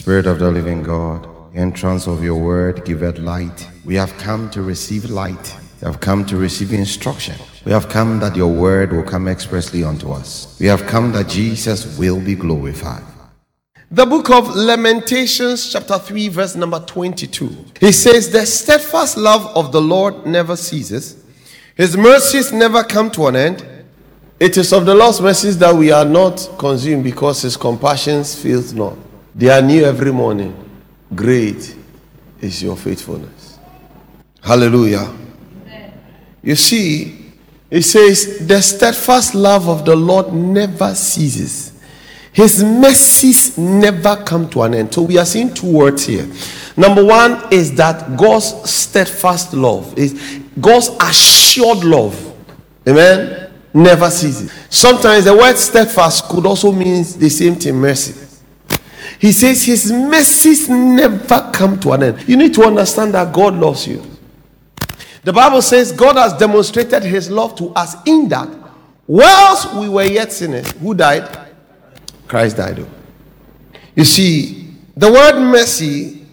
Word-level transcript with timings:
Spirit 0.00 0.26
of 0.26 0.38
the 0.38 0.50
living 0.50 0.82
God, 0.82 1.28
entrance 1.54 2.06
of 2.06 2.24
your 2.24 2.40
word 2.40 2.86
giveth 2.86 3.18
light. 3.18 3.68
We 3.84 3.96
have 3.96 4.16
come 4.16 4.48
to 4.48 4.62
receive 4.62 5.10
light. 5.10 5.54
We 5.82 5.88
have 5.88 6.00
come 6.00 6.24
to 6.24 6.38
receive 6.38 6.72
instruction. 6.72 7.36
We 7.66 7.72
have 7.72 7.90
come 7.90 8.18
that 8.20 8.34
your 8.34 8.50
word 8.50 8.92
will 8.92 9.02
come 9.02 9.28
expressly 9.28 9.84
unto 9.84 10.10
us. 10.10 10.56
We 10.58 10.68
have 10.68 10.86
come 10.86 11.12
that 11.12 11.28
Jesus 11.28 11.98
will 11.98 12.18
be 12.18 12.34
glorified. 12.34 13.02
The 13.90 14.06
book 14.06 14.30
of 14.30 14.56
Lamentations, 14.56 15.70
chapter 15.70 15.98
3, 15.98 16.28
verse 16.28 16.56
number 16.56 16.80
22. 16.80 17.66
He 17.78 17.92
says, 17.92 18.30
The 18.30 18.46
steadfast 18.46 19.18
love 19.18 19.54
of 19.54 19.70
the 19.70 19.82
Lord 19.82 20.24
never 20.24 20.56
ceases, 20.56 21.22
his 21.74 21.94
mercies 21.94 22.54
never 22.54 22.82
come 22.84 23.10
to 23.10 23.26
an 23.26 23.36
end. 23.36 23.66
It 24.40 24.56
is 24.56 24.72
of 24.72 24.86
the 24.86 24.94
Lord's 24.94 25.20
mercies 25.20 25.58
that 25.58 25.74
we 25.74 25.92
are 25.92 26.06
not 26.06 26.48
consumed 26.56 27.04
because 27.04 27.42
his 27.42 27.58
compassions 27.58 28.34
fails 28.34 28.72
not. 28.72 28.96
They 29.34 29.48
are 29.48 29.62
new 29.62 29.84
every 29.84 30.12
morning. 30.12 30.54
Great 31.14 31.76
is 32.40 32.62
your 32.62 32.76
faithfulness. 32.76 33.58
Hallelujah. 34.42 35.16
You 36.42 36.56
see, 36.56 37.32
it 37.70 37.82
says, 37.82 38.46
The 38.46 38.60
steadfast 38.60 39.34
love 39.34 39.68
of 39.68 39.84
the 39.84 39.94
Lord 39.94 40.32
never 40.32 40.94
ceases. 40.94 41.72
His 42.32 42.62
mercies 42.62 43.58
never 43.58 44.16
come 44.24 44.48
to 44.50 44.62
an 44.62 44.74
end. 44.74 44.94
So 44.94 45.02
we 45.02 45.18
are 45.18 45.26
seeing 45.26 45.52
two 45.52 45.70
words 45.72 46.06
here. 46.06 46.28
Number 46.76 47.04
one 47.04 47.52
is 47.52 47.74
that 47.74 48.16
God's 48.16 48.70
steadfast 48.70 49.52
love 49.52 49.98
is 49.98 50.40
God's 50.60 50.88
assured 51.00 51.84
love. 51.84 52.34
Amen. 52.88 53.52
Never 53.74 54.10
ceases. 54.10 54.52
Sometimes 54.68 55.24
the 55.24 55.36
word 55.36 55.56
steadfast 55.56 56.24
could 56.28 56.46
also 56.46 56.72
mean 56.72 57.04
the 57.18 57.28
same 57.28 57.56
thing, 57.56 57.76
mercy. 57.76 58.14
He 59.20 59.32
says 59.32 59.62
his 59.64 59.92
mercies 59.92 60.68
never 60.70 61.50
come 61.52 61.78
to 61.80 61.92
an 61.92 62.02
end. 62.02 62.28
You 62.28 62.38
need 62.38 62.54
to 62.54 62.62
understand 62.64 63.12
that 63.12 63.34
God 63.34 63.54
loves 63.54 63.86
you. 63.86 64.02
The 65.24 65.32
Bible 65.32 65.60
says 65.60 65.92
God 65.92 66.16
has 66.16 66.32
demonstrated 66.32 67.02
his 67.02 67.30
love 67.30 67.54
to 67.56 67.68
us 67.74 67.96
in 68.06 68.30
that 68.30 68.48
whilst 69.06 69.74
we 69.74 69.90
were 69.90 70.04
yet 70.04 70.32
sinners, 70.32 70.70
who 70.72 70.94
died? 70.94 71.48
Christ 72.26 72.56
died. 72.56 72.86
You 73.94 74.04
see, 74.06 74.74
the 74.96 75.12
word 75.12 75.38
mercy 75.38 76.24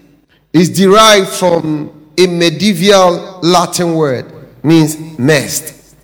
is 0.54 0.70
derived 0.70 1.28
from 1.28 2.12
a 2.18 2.26
medieval 2.26 3.40
Latin 3.42 3.96
word, 3.96 4.32
means 4.64 4.98
merced. 5.20 5.96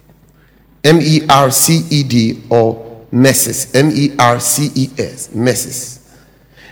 M 0.83 1.00
E 1.02 1.22
R 1.29 1.50
C 1.50 1.85
E 1.89 2.03
D 2.03 2.44
or 2.50 3.05
merces. 3.09 3.73
M 3.73 3.89
E 3.94 4.13
R 4.19 4.39
C 4.41 4.69
E 4.75 4.89
S. 4.97 5.33
Merces. 5.33 6.02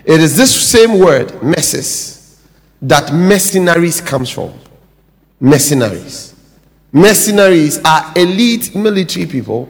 It 0.03 0.19
is 0.19 0.35
this 0.35 0.53
same 0.53 0.99
word, 0.99 1.41
merces, 1.44 2.41
that 2.81 3.13
mercenaries 3.13 4.02
comes 4.02 4.30
from. 4.30 4.53
Mercenaries. 5.39 6.35
Mercenaries 6.91 7.80
are 7.85 8.11
elite 8.16 8.75
military 8.75 9.25
people 9.25 9.69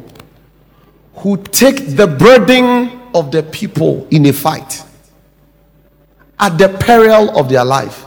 who 1.15 1.37
take 1.37 1.95
the 1.95 2.07
burden 2.07 2.99
of 3.13 3.31
the 3.31 3.43
people 3.43 4.07
in 4.09 4.25
a 4.25 4.33
fight 4.33 4.83
at 6.39 6.57
the 6.57 6.69
peril 6.79 7.37
of 7.37 7.49
their 7.49 7.63
life 7.63 8.05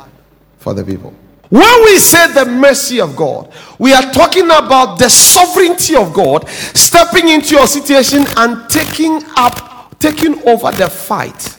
for 0.58 0.75
the 0.75 0.83
people. 0.83 1.14
When 1.50 1.84
we 1.84 1.98
say 1.98 2.33
the 2.33 2.47
mercy 2.47 3.00
of 3.00 3.14
God, 3.14 3.52
we 3.78 3.92
are 3.92 4.11
talking 4.11 4.47
about 4.47 4.98
the 4.98 5.08
sovereignty 5.08 5.95
of 5.95 6.12
God 6.12 6.48
stepping 6.48 7.28
into 7.28 7.55
your 7.55 7.69
situation 7.69 8.25
and 8.36 8.69
taking 8.69 9.22
up, 9.36 9.97
taking 10.00 10.42
over 10.48 10.72
the 10.72 10.89
fight 10.89 11.53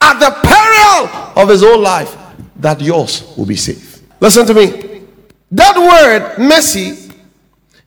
at 0.00 0.18
the 0.18 0.30
peril 0.42 1.42
of 1.42 1.48
his 1.48 1.62
own 1.62 1.82
life 1.82 2.16
that 2.56 2.80
yours 2.80 3.34
will 3.36 3.46
be 3.46 3.56
safe. 3.56 4.02
Listen 4.20 4.46
to 4.46 4.54
me. 4.54 5.02
That 5.50 5.76
word 5.76 6.38
mercy 6.38 7.10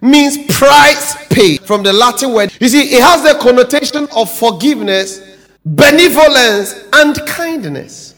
means 0.01 0.37
price 0.57 1.27
paid 1.27 1.61
from 1.61 1.81
the 1.81 1.93
Latin 1.93 2.33
word. 2.33 2.53
You 2.59 2.67
see, 2.67 2.95
it 2.95 3.01
has 3.01 3.23
the 3.23 3.39
connotation 3.39 4.07
of 4.15 4.31
forgiveness, 4.31 5.21
benevolence, 5.65 6.75
and 6.91 7.15
kindness. 7.25 8.15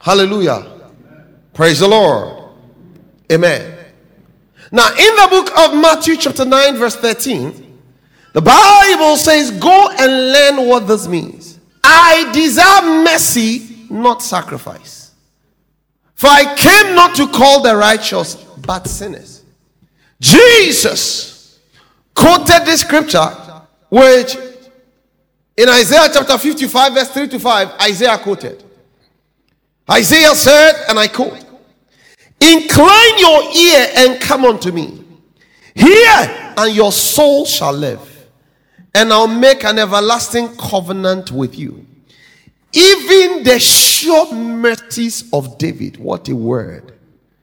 Hallelujah. 0.00 0.80
Praise 1.52 1.80
the 1.80 1.88
Lord. 1.88 2.54
Amen. 3.30 3.76
Now, 4.72 4.88
in 4.88 4.96
the 5.16 5.26
book 5.30 5.58
of 5.58 5.74
Matthew, 5.76 6.16
chapter 6.16 6.44
9, 6.44 6.76
verse 6.76 6.96
13, 6.96 7.78
the 8.32 8.40
Bible 8.40 9.16
says, 9.16 9.50
Go 9.50 9.90
and 9.90 10.32
learn 10.32 10.68
what 10.68 10.86
this 10.86 11.06
means. 11.06 11.59
I 11.92 12.30
desire 12.32 13.04
mercy, 13.04 13.86
not 13.90 14.22
sacrifice. 14.22 15.12
For 16.14 16.28
I 16.28 16.54
came 16.54 16.94
not 16.94 17.16
to 17.16 17.26
call 17.28 17.62
the 17.62 17.74
righteous, 17.76 18.34
but 18.34 18.86
sinners. 18.86 19.42
Jesus 20.20 21.58
quoted 22.14 22.66
this 22.66 22.82
scripture, 22.82 23.34
which 23.88 24.36
in 25.56 25.68
Isaiah 25.68 26.08
chapter 26.12 26.38
55, 26.38 26.94
verse 26.94 27.10
3 27.10 27.28
to 27.28 27.38
5, 27.38 27.68
Isaiah 27.82 28.18
quoted. 28.18 28.62
Isaiah 29.90 30.34
said, 30.34 30.84
and 30.88 30.98
I 30.98 31.08
quote, 31.08 31.44
Incline 32.40 33.18
your 33.18 33.42
ear 33.52 33.92
and 33.96 34.20
come 34.20 34.44
unto 34.44 34.72
me. 34.72 35.04
Hear, 35.74 36.54
and 36.56 36.74
your 36.74 36.92
soul 36.92 37.44
shall 37.44 37.72
live 37.72 38.09
and 38.94 39.12
I'll 39.12 39.26
make 39.26 39.64
an 39.64 39.78
everlasting 39.78 40.56
covenant 40.56 41.30
with 41.30 41.58
you. 41.58 41.86
Even 42.72 43.42
the 43.42 43.58
sure 43.58 44.32
mercies 44.34 45.28
of 45.32 45.58
David. 45.58 45.96
What 45.96 46.28
a 46.28 46.36
word. 46.36 46.92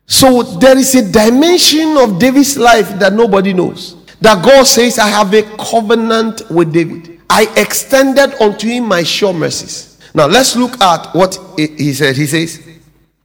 So 0.05 0.41
there 0.41 0.77
is 0.77 0.95
a 0.95 1.11
dimension 1.11 1.97
of 1.97 2.17
David's 2.17 2.57
life 2.57 2.97
that 2.99 3.13
nobody 3.13 3.53
knows. 3.53 3.95
That 4.21 4.43
God 4.43 4.63
says, 4.63 4.97
I 4.97 5.07
have 5.09 5.33
a 5.33 5.43
covenant 5.57 6.49
with 6.49 6.71
David. 6.71 7.19
I 7.29 7.51
extended 7.57 8.41
unto 8.41 8.67
him 8.67 8.85
my 8.85 9.03
sure 9.03 9.33
mercies. 9.33 9.99
Now 10.15 10.27
let's 10.27 10.55
look 10.55 10.79
at 10.81 11.13
what 11.13 11.37
he 11.57 11.93
said. 11.93 12.15
He 12.15 12.25
says, 12.25 12.63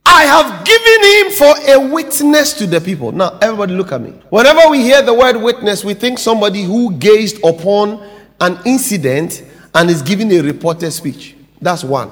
I 0.05 0.25
have 0.25 0.65
given 0.65 1.05
him 1.05 1.33
for 1.33 1.71
a 1.71 1.93
witness 1.93 2.53
to 2.55 2.67
the 2.67 2.81
people. 2.81 3.13
Now, 3.13 3.39
everybody 3.41 3.75
look 3.75 3.93
at 3.93 4.01
me. 4.01 4.11
Whenever 4.31 4.69
we 4.71 4.81
hear 4.81 5.03
the 5.03 5.15
word 5.15 5.37
witness, 5.37 5.85
we 5.85 5.95
think 5.95 6.19
somebody 6.19 6.63
who 6.63 6.93
gazed 6.95 7.39
upon 7.45 8.09
an 8.41 8.59
incident 8.67 9.45
and 9.75 9.89
is 9.89 10.03
giving 10.03 10.31
a 10.33 10.41
reported 10.41 10.91
speech. 10.91 11.37
That's 11.61 11.85
one. 11.85 12.11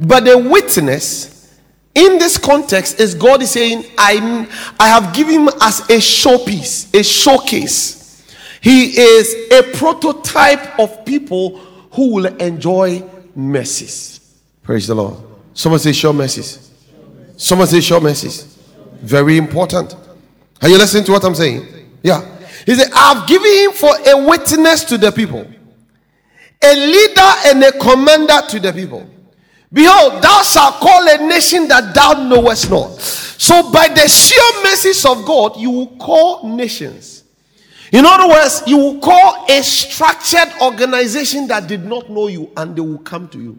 But 0.00 0.24
the 0.24 0.36
witness 0.38 1.58
in 1.94 2.18
this 2.18 2.38
context 2.38 3.00
is 3.00 3.14
God 3.14 3.42
is 3.42 3.50
saying, 3.50 3.84
I, 3.96 4.46
I 4.78 4.88
have 4.88 5.14
given 5.14 5.34
him 5.34 5.48
as 5.60 5.80
a 5.80 5.98
showpiece, 5.98 6.94
a 6.98 7.02
showcase. 7.02 8.26
He 8.60 8.98
is 8.98 9.52
a 9.52 9.76
prototype 9.76 10.78
of 10.78 11.04
people 11.04 11.58
who 11.92 12.14
will 12.14 12.26
enjoy 12.36 13.02
mercies. 13.34 14.40
Praise 14.62 14.86
the 14.86 14.94
Lord. 14.94 15.16
Someone 15.54 15.80
say, 15.80 15.92
show 15.92 16.12
mercies. 16.12 16.67
Someone 17.38 17.68
say, 17.68 17.80
show 17.80 18.00
mercies. 18.00 18.58
Very 19.00 19.36
important. 19.36 19.94
Are 20.60 20.68
you 20.68 20.76
listening 20.76 21.04
to 21.04 21.12
what 21.12 21.24
I'm 21.24 21.36
saying? 21.36 21.66
Yeah. 22.02 22.20
He 22.66 22.74
said, 22.74 22.90
I've 22.92 23.28
given 23.28 23.50
him 23.50 23.72
for 23.72 23.94
a 24.06 24.26
witness 24.26 24.82
to 24.84 24.98
the 24.98 25.12
people, 25.12 25.46
a 26.62 26.74
leader 26.74 27.32
and 27.46 27.62
a 27.62 27.72
commander 27.78 28.40
to 28.48 28.58
the 28.58 28.72
people. 28.72 29.08
Behold, 29.72 30.20
thou 30.20 30.42
shalt 30.42 30.74
call 30.80 31.08
a 31.08 31.28
nation 31.28 31.68
that 31.68 31.94
thou 31.94 32.28
knowest 32.28 32.70
not. 32.70 33.00
So, 33.00 33.70
by 33.70 33.86
the 33.86 34.08
sheer 34.08 34.62
mercies 34.64 35.04
of 35.04 35.24
God, 35.24 35.56
you 35.58 35.70
will 35.70 35.96
call 35.96 36.48
nations. 36.48 37.22
In 37.92 38.04
other 38.04 38.28
words, 38.28 38.64
you 38.66 38.76
will 38.76 38.98
call 38.98 39.46
a 39.48 39.62
structured 39.62 40.60
organization 40.60 41.46
that 41.46 41.68
did 41.68 41.84
not 41.84 42.10
know 42.10 42.26
you 42.26 42.50
and 42.56 42.74
they 42.74 42.80
will 42.80 42.98
come 42.98 43.28
to 43.28 43.38
you. 43.40 43.58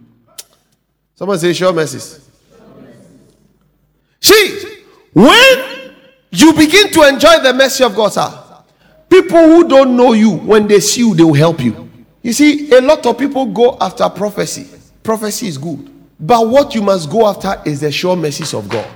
Someone 1.16 1.40
say, 1.40 1.54
sure 1.54 1.72
mercies. 1.72 2.29
See, 4.22 4.84
when 5.14 5.94
you 6.32 6.54
begin 6.54 6.92
to 6.92 7.08
enjoy 7.08 7.40
the 7.42 7.54
mercy 7.54 7.84
of 7.84 7.96
God, 7.96 8.10
sir, 8.10 8.46
People 9.10 9.40
who 9.40 9.68
don't 9.68 9.98
know 9.98 10.14
you, 10.14 10.32
when 10.38 10.68
they 10.68 10.80
see 10.80 11.02
you, 11.02 11.16
they 11.16 11.24
will 11.24 11.34
help 11.34 11.60
you. 11.60 11.90
You 12.22 12.32
see, 12.32 12.72
a 12.72 12.82
lot 12.82 13.06
of 13.06 13.18
people 13.18 13.46
go 13.48 13.76
after 13.82 14.08
prophecy. 14.10 14.68
Prophecy 15.02 15.48
is 15.48 15.58
good. 15.58 15.90
But 16.20 16.48
what 16.48 16.76
you 16.76 16.84
must 16.84 17.10
go 17.10 17.28
after 17.28 17.60
is 17.66 17.82
the 17.82 17.92
sure 17.92 18.16
mercies 18.16 18.54
of 18.54 18.70
God. 18.70 18.88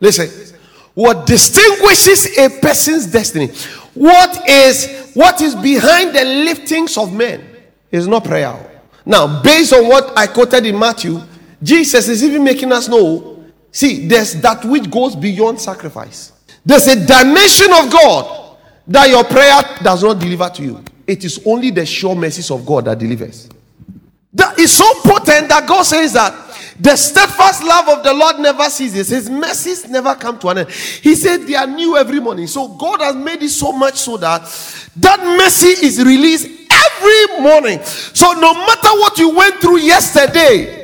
Listen, 0.00 0.54
what 0.94 1.26
distinguishes 1.26 2.38
a 2.38 2.48
person's 2.60 3.06
destiny, 3.06 3.48
what 3.94 4.48
is 4.48 5.10
what 5.14 5.40
is 5.40 5.54
behind 5.56 6.14
the 6.14 6.20
liftings 6.20 6.96
of 6.96 7.12
men 7.12 7.44
is 7.90 8.06
not 8.06 8.24
prayer. 8.24 8.54
Now, 9.04 9.42
based 9.42 9.72
on 9.72 9.88
what 9.88 10.16
I 10.16 10.26
quoted 10.26 10.66
in 10.66 10.78
Matthew, 10.78 11.20
Jesus 11.62 12.08
is 12.08 12.22
even 12.22 12.44
making 12.44 12.70
us 12.70 12.86
know 12.86 13.37
see, 13.70 14.06
there's 14.06 14.34
that 14.40 14.64
which 14.64 14.90
goes 14.90 15.16
beyond 15.16 15.60
sacrifice. 15.60 16.32
There's 16.64 16.86
a 16.86 16.96
dimension 16.96 17.72
of 17.72 17.90
God 17.90 18.56
that 18.86 19.08
your 19.08 19.24
prayer 19.24 19.62
does 19.82 20.02
not 20.02 20.18
deliver 20.18 20.48
to 20.50 20.62
you. 20.62 20.84
It 21.06 21.24
is 21.24 21.40
only 21.46 21.70
the 21.70 21.86
sure 21.86 22.14
mercies 22.14 22.50
of 22.50 22.64
God 22.66 22.86
that 22.86 22.98
delivers. 22.98 23.48
That 24.34 24.58
is 24.58 24.72
so 24.72 24.84
potent 25.02 25.48
that 25.48 25.66
God 25.66 25.82
says 25.84 26.12
that 26.12 26.48
The 26.80 26.94
steadfast 26.94 27.64
love 27.64 27.88
of 27.88 28.04
the 28.04 28.14
Lord 28.14 28.38
never 28.38 28.70
ceases. 28.70 29.08
His 29.08 29.28
mercies 29.28 29.88
never 29.88 30.14
come 30.14 30.38
to 30.38 30.48
an 30.48 30.58
end. 30.58 30.70
He 30.70 31.16
said 31.16 31.38
they 31.38 31.56
are 31.56 31.66
new 31.66 31.96
every 31.96 32.20
morning. 32.20 32.46
So 32.46 32.68
God 32.68 33.00
has 33.00 33.16
made 33.16 33.42
it 33.42 33.48
so 33.48 33.72
much 33.72 33.96
so 33.96 34.16
that 34.18 34.42
that 34.96 35.36
mercy 35.36 35.84
is 35.84 35.98
released 36.04 36.46
every 36.46 37.42
morning. 37.42 37.82
So 37.82 38.32
no 38.34 38.54
matter 38.54 38.90
what 39.00 39.18
you 39.18 39.34
went 39.34 39.56
through 39.56 39.78
yesterday, 39.78 40.77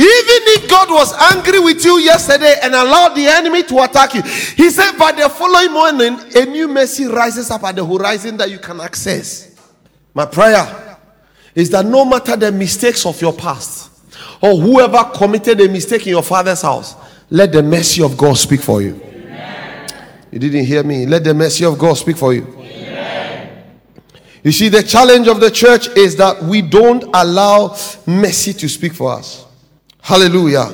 even 0.00 0.42
if 0.56 0.70
God 0.70 0.88
was 0.88 1.12
angry 1.34 1.60
with 1.60 1.84
you 1.84 1.98
yesterday 1.98 2.54
and 2.62 2.74
allowed 2.74 3.14
the 3.14 3.26
enemy 3.26 3.62
to 3.64 3.82
attack 3.82 4.14
you, 4.14 4.22
he 4.22 4.70
said, 4.70 4.96
by 4.96 5.12
the 5.12 5.28
following 5.28 5.72
morning, 5.72 6.18
a 6.34 6.46
new 6.46 6.68
mercy 6.68 7.04
rises 7.04 7.50
up 7.50 7.64
at 7.64 7.76
the 7.76 7.84
horizon 7.84 8.38
that 8.38 8.50
you 8.50 8.58
can 8.58 8.80
access. 8.80 9.54
My 10.14 10.24
prayer 10.24 10.98
is 11.54 11.68
that 11.70 11.84
no 11.84 12.06
matter 12.06 12.34
the 12.34 12.50
mistakes 12.50 13.04
of 13.04 13.20
your 13.20 13.34
past 13.34 13.90
or 14.40 14.56
whoever 14.56 15.04
committed 15.12 15.60
a 15.60 15.68
mistake 15.68 16.06
in 16.06 16.10
your 16.10 16.22
father's 16.22 16.62
house, 16.62 16.94
let 17.28 17.52
the 17.52 17.62
mercy 17.62 18.02
of 18.02 18.16
God 18.16 18.38
speak 18.38 18.60
for 18.60 18.80
you. 18.80 18.98
Amen. 19.04 19.92
You 20.32 20.38
didn't 20.38 20.64
hear 20.64 20.82
me. 20.82 21.04
Let 21.04 21.24
the 21.24 21.34
mercy 21.34 21.66
of 21.66 21.78
God 21.78 21.94
speak 21.94 22.16
for 22.16 22.32
you. 22.32 22.46
Amen. 22.58 23.64
You 24.42 24.52
see, 24.52 24.70
the 24.70 24.82
challenge 24.82 25.28
of 25.28 25.40
the 25.40 25.50
church 25.50 25.88
is 25.88 26.16
that 26.16 26.42
we 26.42 26.62
don't 26.62 27.04
allow 27.12 27.76
mercy 28.06 28.54
to 28.54 28.68
speak 28.68 28.94
for 28.94 29.12
us. 29.12 29.44
Hallelujah. 30.02 30.70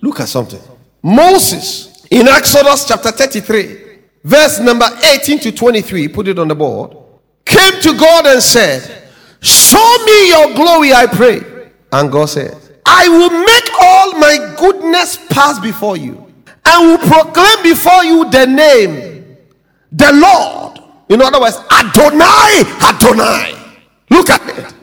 Look 0.00 0.20
at 0.20 0.28
something. 0.28 0.60
Moses 1.02 2.04
in 2.10 2.28
Exodus 2.28 2.86
chapter 2.86 3.10
33, 3.10 3.98
verse 4.24 4.60
number 4.60 4.86
18 5.04 5.38
to 5.40 5.52
23, 5.52 6.08
put 6.08 6.28
it 6.28 6.38
on 6.38 6.48
the 6.48 6.54
board, 6.54 6.96
came 7.44 7.80
to 7.80 7.96
God 7.98 8.26
and 8.26 8.42
said, 8.42 9.08
Show 9.40 9.96
me 10.04 10.28
your 10.28 10.54
glory, 10.54 10.92
I 10.92 11.06
pray. 11.06 11.70
And 11.92 12.10
God 12.12 12.26
said, 12.26 12.56
I 12.86 13.08
will 13.08 13.30
make 13.30 13.70
all 13.80 14.18
my 14.18 14.54
goodness 14.58 15.18
pass 15.28 15.58
before 15.58 15.96
you 15.96 16.32
and 16.64 16.88
will 16.88 16.98
proclaim 16.98 17.62
before 17.62 18.04
you 18.04 18.30
the 18.30 18.46
name, 18.46 19.36
the 19.90 20.12
Lord. 20.12 20.78
In 21.08 21.20
other 21.20 21.40
words, 21.40 21.56
Adonai, 21.56 22.62
Adonai. 22.82 23.54
Look 24.10 24.30
at 24.30 24.58
it. 24.58 24.74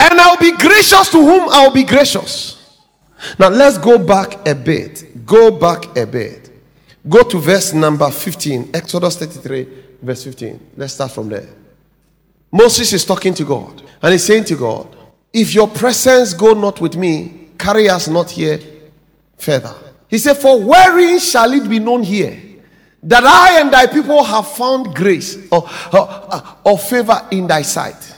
And 0.00 0.20
I'll 0.20 0.38
be 0.38 0.52
gracious 0.52 1.10
to 1.10 1.18
whom 1.18 1.48
I'll 1.50 1.72
be 1.72 1.84
gracious 1.84 2.55
now 3.38 3.48
let's 3.48 3.78
go 3.78 3.98
back 3.98 4.46
a 4.46 4.54
bit. 4.54 5.24
Go 5.26 5.50
back 5.50 5.96
a 5.96 6.06
bit. 6.06 6.50
Go 7.08 7.22
to 7.22 7.38
verse 7.38 7.72
number 7.72 8.10
15, 8.10 8.70
Exodus 8.74 9.16
33, 9.16 9.68
verse 10.02 10.24
15. 10.24 10.70
Let's 10.76 10.94
start 10.94 11.12
from 11.12 11.28
there. 11.28 11.48
Moses 12.50 12.92
is 12.92 13.04
talking 13.04 13.34
to 13.34 13.44
God 13.44 13.82
and 14.02 14.12
he's 14.12 14.24
saying 14.24 14.44
to 14.44 14.56
God, 14.56 14.96
If 15.32 15.54
your 15.54 15.68
presence 15.68 16.34
go 16.34 16.52
not 16.52 16.80
with 16.80 16.96
me, 16.96 17.50
carry 17.58 17.88
us 17.88 18.08
not 18.08 18.30
here 18.30 18.58
further. 19.36 19.74
He 20.08 20.18
said, 20.18 20.34
For 20.34 20.60
wherein 20.60 21.18
shall 21.18 21.52
it 21.52 21.68
be 21.68 21.78
known 21.78 22.02
here 22.02 22.40
that 23.02 23.24
I 23.24 23.60
and 23.60 23.72
thy 23.72 23.86
people 23.86 24.24
have 24.24 24.48
found 24.48 24.94
grace 24.94 25.36
or, 25.50 25.68
or, 25.92 26.42
or 26.64 26.78
favor 26.78 27.26
in 27.30 27.46
thy 27.46 27.62
sight? 27.62 28.14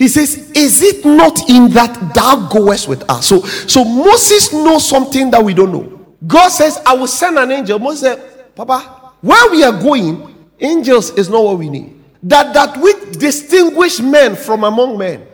He 0.00 0.08
says, 0.08 0.50
Is 0.52 0.80
it 0.80 1.04
not 1.04 1.50
in 1.50 1.68
that 1.72 2.14
thou 2.14 2.48
goest 2.48 2.88
with 2.88 3.08
us? 3.10 3.26
So, 3.26 3.42
so 3.42 3.84
Moses 3.84 4.50
knows 4.50 4.88
something 4.88 5.30
that 5.30 5.44
we 5.44 5.52
don't 5.52 5.70
know. 5.70 6.16
God 6.26 6.48
says, 6.48 6.80
I 6.86 6.94
will 6.94 7.06
send 7.06 7.38
an 7.38 7.50
angel. 7.50 7.78
Moses 7.78 8.00
said, 8.00 8.54
Papa, 8.56 9.12
where 9.20 9.50
we 9.50 9.62
are 9.62 9.78
going, 9.78 10.48
angels 10.58 11.10
is 11.10 11.28
not 11.28 11.44
what 11.44 11.58
we 11.58 11.68
need. 11.68 12.02
That 12.22 12.54
that 12.54 12.80
which 12.80 13.18
distinguish 13.18 14.00
men 14.00 14.36
from 14.36 14.64
among 14.64 14.96
men 14.96 15.26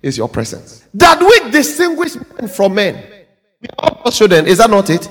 is 0.00 0.16
your 0.16 0.30
presence. 0.30 0.86
That 0.94 1.20
which 1.20 1.52
distinguish 1.52 2.14
men 2.16 2.48
from 2.48 2.74
men. 2.74 3.04
We 3.60 3.68
are 3.78 4.10
children, 4.10 4.46
is 4.46 4.56
that 4.58 4.70
not 4.70 4.88
it? 4.88 5.10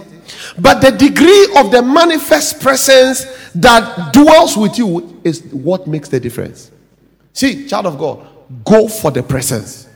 But 0.59 0.81
the 0.81 0.89
degree 0.89 1.49
of 1.57 1.69
the 1.69 1.83
manifest 1.83 2.59
presence 2.59 3.25
that 3.53 4.13
dwells 4.13 4.57
with 4.57 4.79
you 4.79 5.21
is 5.23 5.43
what 5.51 5.85
makes 5.85 6.09
the 6.09 6.19
difference. 6.19 6.71
See, 7.33 7.67
child 7.67 7.85
of 7.85 7.99
God, 7.99 8.29
go 8.63 8.87
for 8.87 9.11
the 9.11 9.23
presence. 9.23 9.87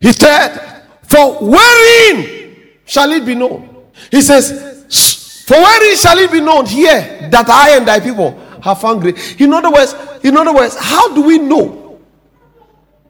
He 0.00 0.12
said, 0.12 0.82
For 1.02 1.38
wherein 1.38 2.56
shall 2.84 3.10
it 3.12 3.24
be 3.24 3.34
known? 3.34 3.86
He 4.10 4.20
says, 4.20 5.44
For 5.46 5.56
wherein 5.56 5.96
shall 5.96 6.18
it 6.18 6.30
be 6.32 6.40
known 6.40 6.66
here 6.66 7.28
that 7.30 7.48
I 7.48 7.76
and 7.76 7.86
thy 7.86 8.00
people 8.00 8.38
have 8.62 8.80
found 8.80 9.00
grace? 9.00 9.36
In 9.40 9.52
other 9.52 9.70
words, 9.70 9.94
in 10.22 10.36
other 10.36 10.52
words, 10.52 10.76
how 10.78 11.14
do 11.14 11.22
we 11.22 11.38
know 11.38 12.00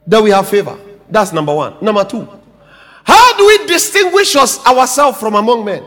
that 0.07 0.21
we 0.21 0.31
have 0.31 0.47
favor? 0.47 0.77
That's 1.09 1.31
number 1.31 1.53
one. 1.53 1.75
Number 1.81 2.03
two, 2.03 2.27
how 3.03 3.37
do 3.37 3.45
we 3.45 3.67
distinguish 3.67 4.35
us 4.35 4.65
ourselves 4.65 5.19
from 5.19 5.35
among 5.35 5.65
men? 5.65 5.83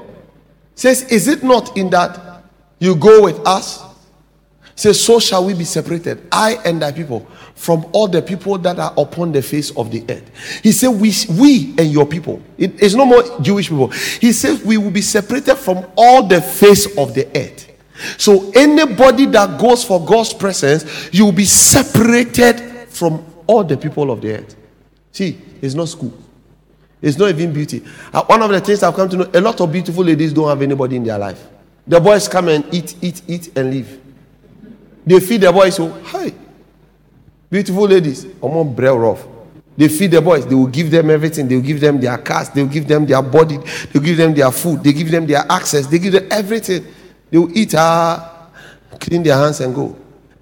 Says, 0.75 1.05
is 1.11 1.27
it 1.27 1.43
not 1.43 1.77
in 1.77 1.91
that 1.91 2.43
you 2.79 2.95
go 2.95 3.23
with 3.23 3.45
us? 3.47 3.83
Says, 4.75 5.03
so 5.03 5.19
shall 5.19 5.45
we 5.47 5.55
be 5.55 5.65
separated, 5.65 6.29
I 6.31 6.57
and 6.67 6.83
thy 6.83 6.93
people 6.93 7.27
from 7.57 7.87
all 7.93 8.07
the 8.07 8.23
people 8.23 8.59
that 8.59 8.79
are 8.79 8.93
upon 8.99 9.33
the 9.33 9.43
face 9.43 9.71
of 9.77 9.91
the 9.91 10.05
earth. 10.11 10.61
He 10.63 10.73
said, 10.73 10.89
We, 10.89 11.13
we 11.39 11.75
and 11.79 11.91
your 11.91 12.07
people. 12.07 12.41
It 12.59 12.81
is 12.81 12.95
no 12.95 13.07
more 13.07 13.23
Jewish 13.41 13.71
people. 13.71 13.89
He 13.89 14.33
said, 14.33 14.63
We 14.63 14.77
will 14.77 14.91
be 14.91 15.01
separated 15.01 15.57
from 15.57 15.85
all 15.97 16.27
the 16.27 16.41
face 16.41 16.87
of 16.99 17.15
the 17.15 17.27
earth. 17.37 17.73
So, 18.19 18.53
anybody 18.55 19.25
that 19.27 19.59
goes 19.59 19.83
for 19.83 20.05
God's 20.05 20.35
presence, 20.35 21.13
you 21.13 21.25
will 21.25 21.33
be 21.33 21.47
separated 21.47 22.89
from 22.91 23.25
all 23.47 23.65
the 23.65 23.77
people 23.77 24.11
of 24.11 24.21
the 24.21 24.35
earth. 24.39 24.55
See, 25.11 25.41
it's 25.63 25.75
not 25.75 25.89
school, 25.89 26.13
it's 27.01 27.17
not 27.17 27.31
even 27.31 27.55
beauty. 27.55 27.83
Uh, 28.13 28.23
one 28.25 28.43
of 28.43 28.51
the 28.51 28.61
things 28.61 28.83
I've 28.83 28.95
come 28.95 29.09
to 29.09 29.17
know 29.17 29.31
a 29.33 29.41
lot 29.41 29.61
of 29.63 29.73
beautiful 29.73 30.05
ladies 30.05 30.35
don't 30.35 30.49
have 30.49 30.61
anybody 30.61 30.97
in 30.97 31.05
their 31.05 31.19
life. 31.19 31.49
The 31.87 31.99
boys 32.01 32.29
come 32.29 32.49
and 32.49 32.67
eat, 32.75 32.97
eat, 33.01 33.23
eat, 33.27 33.57
and 33.57 33.71
leave. 33.71 34.01
They 35.07 35.21
feed 35.21 35.41
the 35.41 35.53
boys, 35.53 35.77
so, 35.77 35.89
hi. 35.89 36.35
Beautiful 37.51 37.89
ladies, 37.89 38.27
ọmọ 38.41 38.75
bread 38.75 38.95
rough. 38.99 39.21
They 39.77 39.89
feed 39.89 40.11
the 40.11 40.21
boys. 40.23 40.47
They 40.47 40.55
will 40.55 40.69
give 40.69 40.91
them 40.91 41.11
everything. 41.11 41.49
They 41.49 41.57
will 41.57 41.63
give 41.63 41.81
them 41.81 42.01
their 42.01 42.17
cars. 42.17 42.49
They 42.49 42.63
will 42.63 42.71
give 42.71 42.89
them 42.89 43.05
their 43.05 43.21
body. 43.21 43.59
They 43.59 43.99
will 43.99 44.07
give 44.07 44.17
them 44.17 44.33
their 44.35 44.51
food. 44.51 44.83
They 44.83 44.93
give 44.95 45.11
them 45.11 45.27
their 45.27 45.45
access. 45.51 45.87
They 45.87 45.99
give 45.99 46.13
them 46.15 46.27
everything. 46.31 46.87
They 47.31 47.37
will 47.39 47.57
eat, 47.57 47.75
uh, 47.75 48.19
clean 48.99 49.23
their 49.23 49.37
hands 49.37 49.61
and 49.61 49.75
go. 49.75 49.95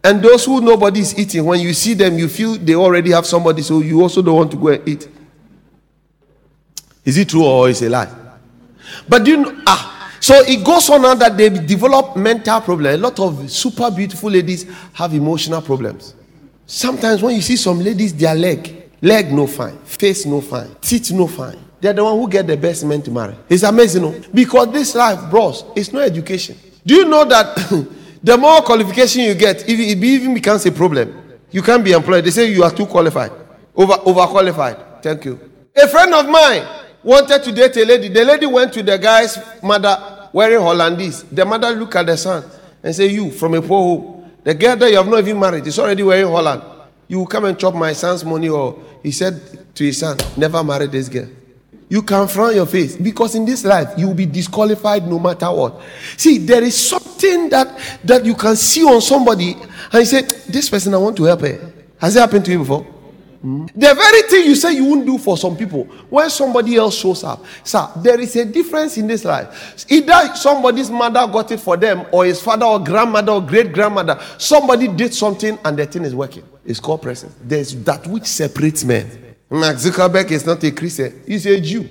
And 0.05 0.23
those 0.23 0.45
who 0.45 0.61
nobody 0.61 1.01
is 1.01 1.19
eating, 1.19 1.45
when 1.47 1.61
you 1.61 1.73
see 1.73 1.95
them, 1.95 2.17
you 2.19 2.29
feel 2.29 2.57
they 2.57 2.75
already 2.77 3.11
have 3.11 3.27
somebody, 3.27 3.63
so 3.63 3.81
you 3.81 4.03
also 4.03 4.23
don't 4.23 4.37
want 4.37 4.51
to 4.53 4.57
go 4.57 4.69
and 4.69 4.87
eat. 4.89 5.09
Is 7.05 7.19
it 7.19 7.29
true 7.29 7.45
or 7.45 7.69
is 7.69 7.83
it 7.83 7.87
a 7.87 7.91
lie? 7.91 8.15
But 9.09 9.27
you 9.27 9.39
know, 9.39 9.63
ah, 9.67 10.13
so 10.21 10.35
it 10.47 10.65
goes 10.65 10.89
on 10.91 11.19
that 11.19 11.37
they 11.37 11.49
develop 11.49 12.17
mental 12.17 12.61
problems. 12.61 12.95
A 12.95 12.99
lot 12.99 13.19
of 13.19 13.51
super 13.51 13.91
beautiful 13.91 14.31
ladies 14.31 14.67
have 14.93 15.13
emotional 15.15 15.61
problems. 15.61 16.15
Sometimes 16.67 17.23
when 17.23 17.35
you 17.35 17.43
see 17.43 17.57
some 17.57 17.81
ladies, 17.81 18.15
their 18.15 18.35
leg, 18.35 18.91
leg 19.03 19.33
no 19.33 19.47
fine, 19.47 19.77
face 19.79 20.25
no 20.27 20.41
fine, 20.41 20.75
teeth 20.81 21.11
no 21.13 21.27
fine. 21.27 21.59
They're 21.81 21.93
the 21.93 22.03
one 22.03 22.19
who 22.19 22.29
get 22.29 22.47
the 22.47 22.57
best 22.57 22.85
men 22.85 23.03
to 23.03 23.11
marry. 23.11 23.35
It's 23.49 23.63
amazing, 23.63 24.03
no? 24.03 24.19
Because 24.33 24.73
this 24.73 24.95
life, 24.95 25.31
bros, 25.31 25.65
it's 25.77 25.93
no 25.93 26.01
education. 26.01 26.57
Do 26.87 26.95
you 26.95 27.05
know 27.05 27.27
that 27.27 27.55
the 28.23 28.39
more 28.39 28.63
qualification 28.63 29.23
you 29.23 29.35
get, 29.35 29.69
it 29.69 29.79
even 29.79 30.33
becomes 30.33 30.65
a 30.65 30.73
problem, 30.73 31.23
you 31.51 31.61
can't 31.61 31.85
be 31.85 31.93
employed. 31.93 32.25
They 32.25 32.31
say 32.31 32.51
you 32.51 32.65
are 32.65 32.71
too 32.71 32.87
qualified, 32.87 33.33
over 33.77 33.93
overqualified. 33.95 35.03
Thank 35.03 35.27
you. 35.27 35.39
A 35.77 35.87
friend 35.89 36.15
of 36.15 36.27
mine 36.29 36.67
wanted 37.03 37.43
to 37.43 37.53
date 37.53 37.77
a 37.77 37.85
lady. 37.85 38.09
The 38.09 38.25
lady 38.25 38.47
went 38.47 38.73
to 38.73 38.83
the 38.83 38.97
guy's 38.97 39.39
mother 39.63 40.29
wearing 40.33 40.61
Hollandese. 40.61 41.27
The 41.31 41.45
mother 41.45 41.71
looked 41.73 41.95
at 41.97 42.07
the 42.07 42.17
son 42.17 42.43
and 42.83 42.95
said, 42.95 43.11
"You 43.11 43.31
from 43.31 43.55
a 43.55 43.61
poor 43.61 43.83
home." 43.83 44.24
The 44.45 44.55
girl 44.55 44.77
that 44.77 44.91
you 44.91 44.97
have 44.99 45.09
not 45.09 45.21
even 45.21 45.41
married 45.41 45.67
is 45.67 45.79
already 45.79 46.03
wearing 46.03 46.31
Holland. 46.31 46.63
You 47.09 47.19
will 47.19 47.27
come 47.27 47.47
and 47.47 47.59
chop 47.59 47.75
my 47.75 47.93
son's 47.95 48.25
money, 48.25 48.49
or 48.49 48.79
he 49.03 49.11
said 49.11 49.75
to 49.75 49.85
his 49.85 49.99
son, 49.99 50.19
Never 50.37 50.63
marry 50.63 50.87
this 50.87 51.09
girl. 51.09 51.29
You 51.89 52.03
can 52.03 52.29
frown 52.29 52.55
your 52.55 52.67
face 52.67 52.97
because 52.97 53.35
in 53.35 53.45
this 53.45 53.65
life 53.65 53.93
you 53.97 54.09
will 54.09 54.15
be 54.15 54.27
disqualified 54.27 55.07
no 55.07 55.19
matter 55.19 55.51
what. 55.51 55.81
See, 56.17 56.39
there 56.39 56.63
is 56.63 56.77
something 56.77 57.49
that 57.51 57.99
that 58.05 58.25
you 58.25 58.35
can 58.35 58.57
see 58.57 58.83
on 58.85 59.01
somebody 59.01 59.53
and 59.53 59.95
you 59.95 60.05
say, 60.05 60.23
This 60.49 60.69
person 60.69 60.95
I 60.95 60.99
want 60.99 61.17
to 61.19 61.25
help 61.25 61.41
her. 61.43 61.73
Has 61.99 62.17
it 62.17 62.21
happened 62.21 62.45
to 62.47 62.53
you 62.53 62.59
before? 62.59 62.87
Mm-hmm. 63.45 63.79
The 63.79 63.95
very 63.95 64.23
thing 64.23 64.47
you 64.47 64.55
say 64.55 64.73
you 64.73 64.87
won't 64.87 65.05
do 65.05 65.19
for 65.19 65.37
some 65.37 65.55
people, 65.55 65.85
when 66.09 66.31
somebody 66.31 66.77
else 66.77 66.97
shows 66.97 67.23
up, 67.25 67.45
sir, 67.63 67.87
there 67.97 68.19
is 68.19 68.35
a 68.37 68.45
difference 68.47 68.97
in 68.97 69.07
this 69.07 69.23
life. 69.23 69.85
Either 69.91 70.35
somebody's 70.35 70.91
mother 70.91 71.31
got 71.31 71.53
it 71.53 71.61
for 71.61 71.77
them, 71.77 72.07
or 72.11 72.25
his 72.25 72.41
father 72.41 72.65
or 72.65 72.83
grandmother 72.83 73.33
or 73.33 73.43
great 73.43 73.71
grandmother, 73.71 74.19
somebody 74.39 74.89
did 74.89 75.13
something 75.13 75.59
and 75.63 75.77
the 75.77 75.85
thing 75.85 76.05
is 76.05 76.15
working. 76.15 76.43
It's 76.65 76.81
called 76.81 77.03
presence. 77.03 77.35
There's 77.43 77.75
that 77.85 78.07
which 78.07 78.25
separates 78.25 78.83
men. 78.83 79.37
Mark 79.51 79.77
Zuckerberg 79.77 80.31
is 80.31 80.47
not 80.47 80.65
a 80.65 80.71
Christian, 80.71 81.23
he's 81.27 81.45
a 81.45 81.61
Jew. 81.61 81.87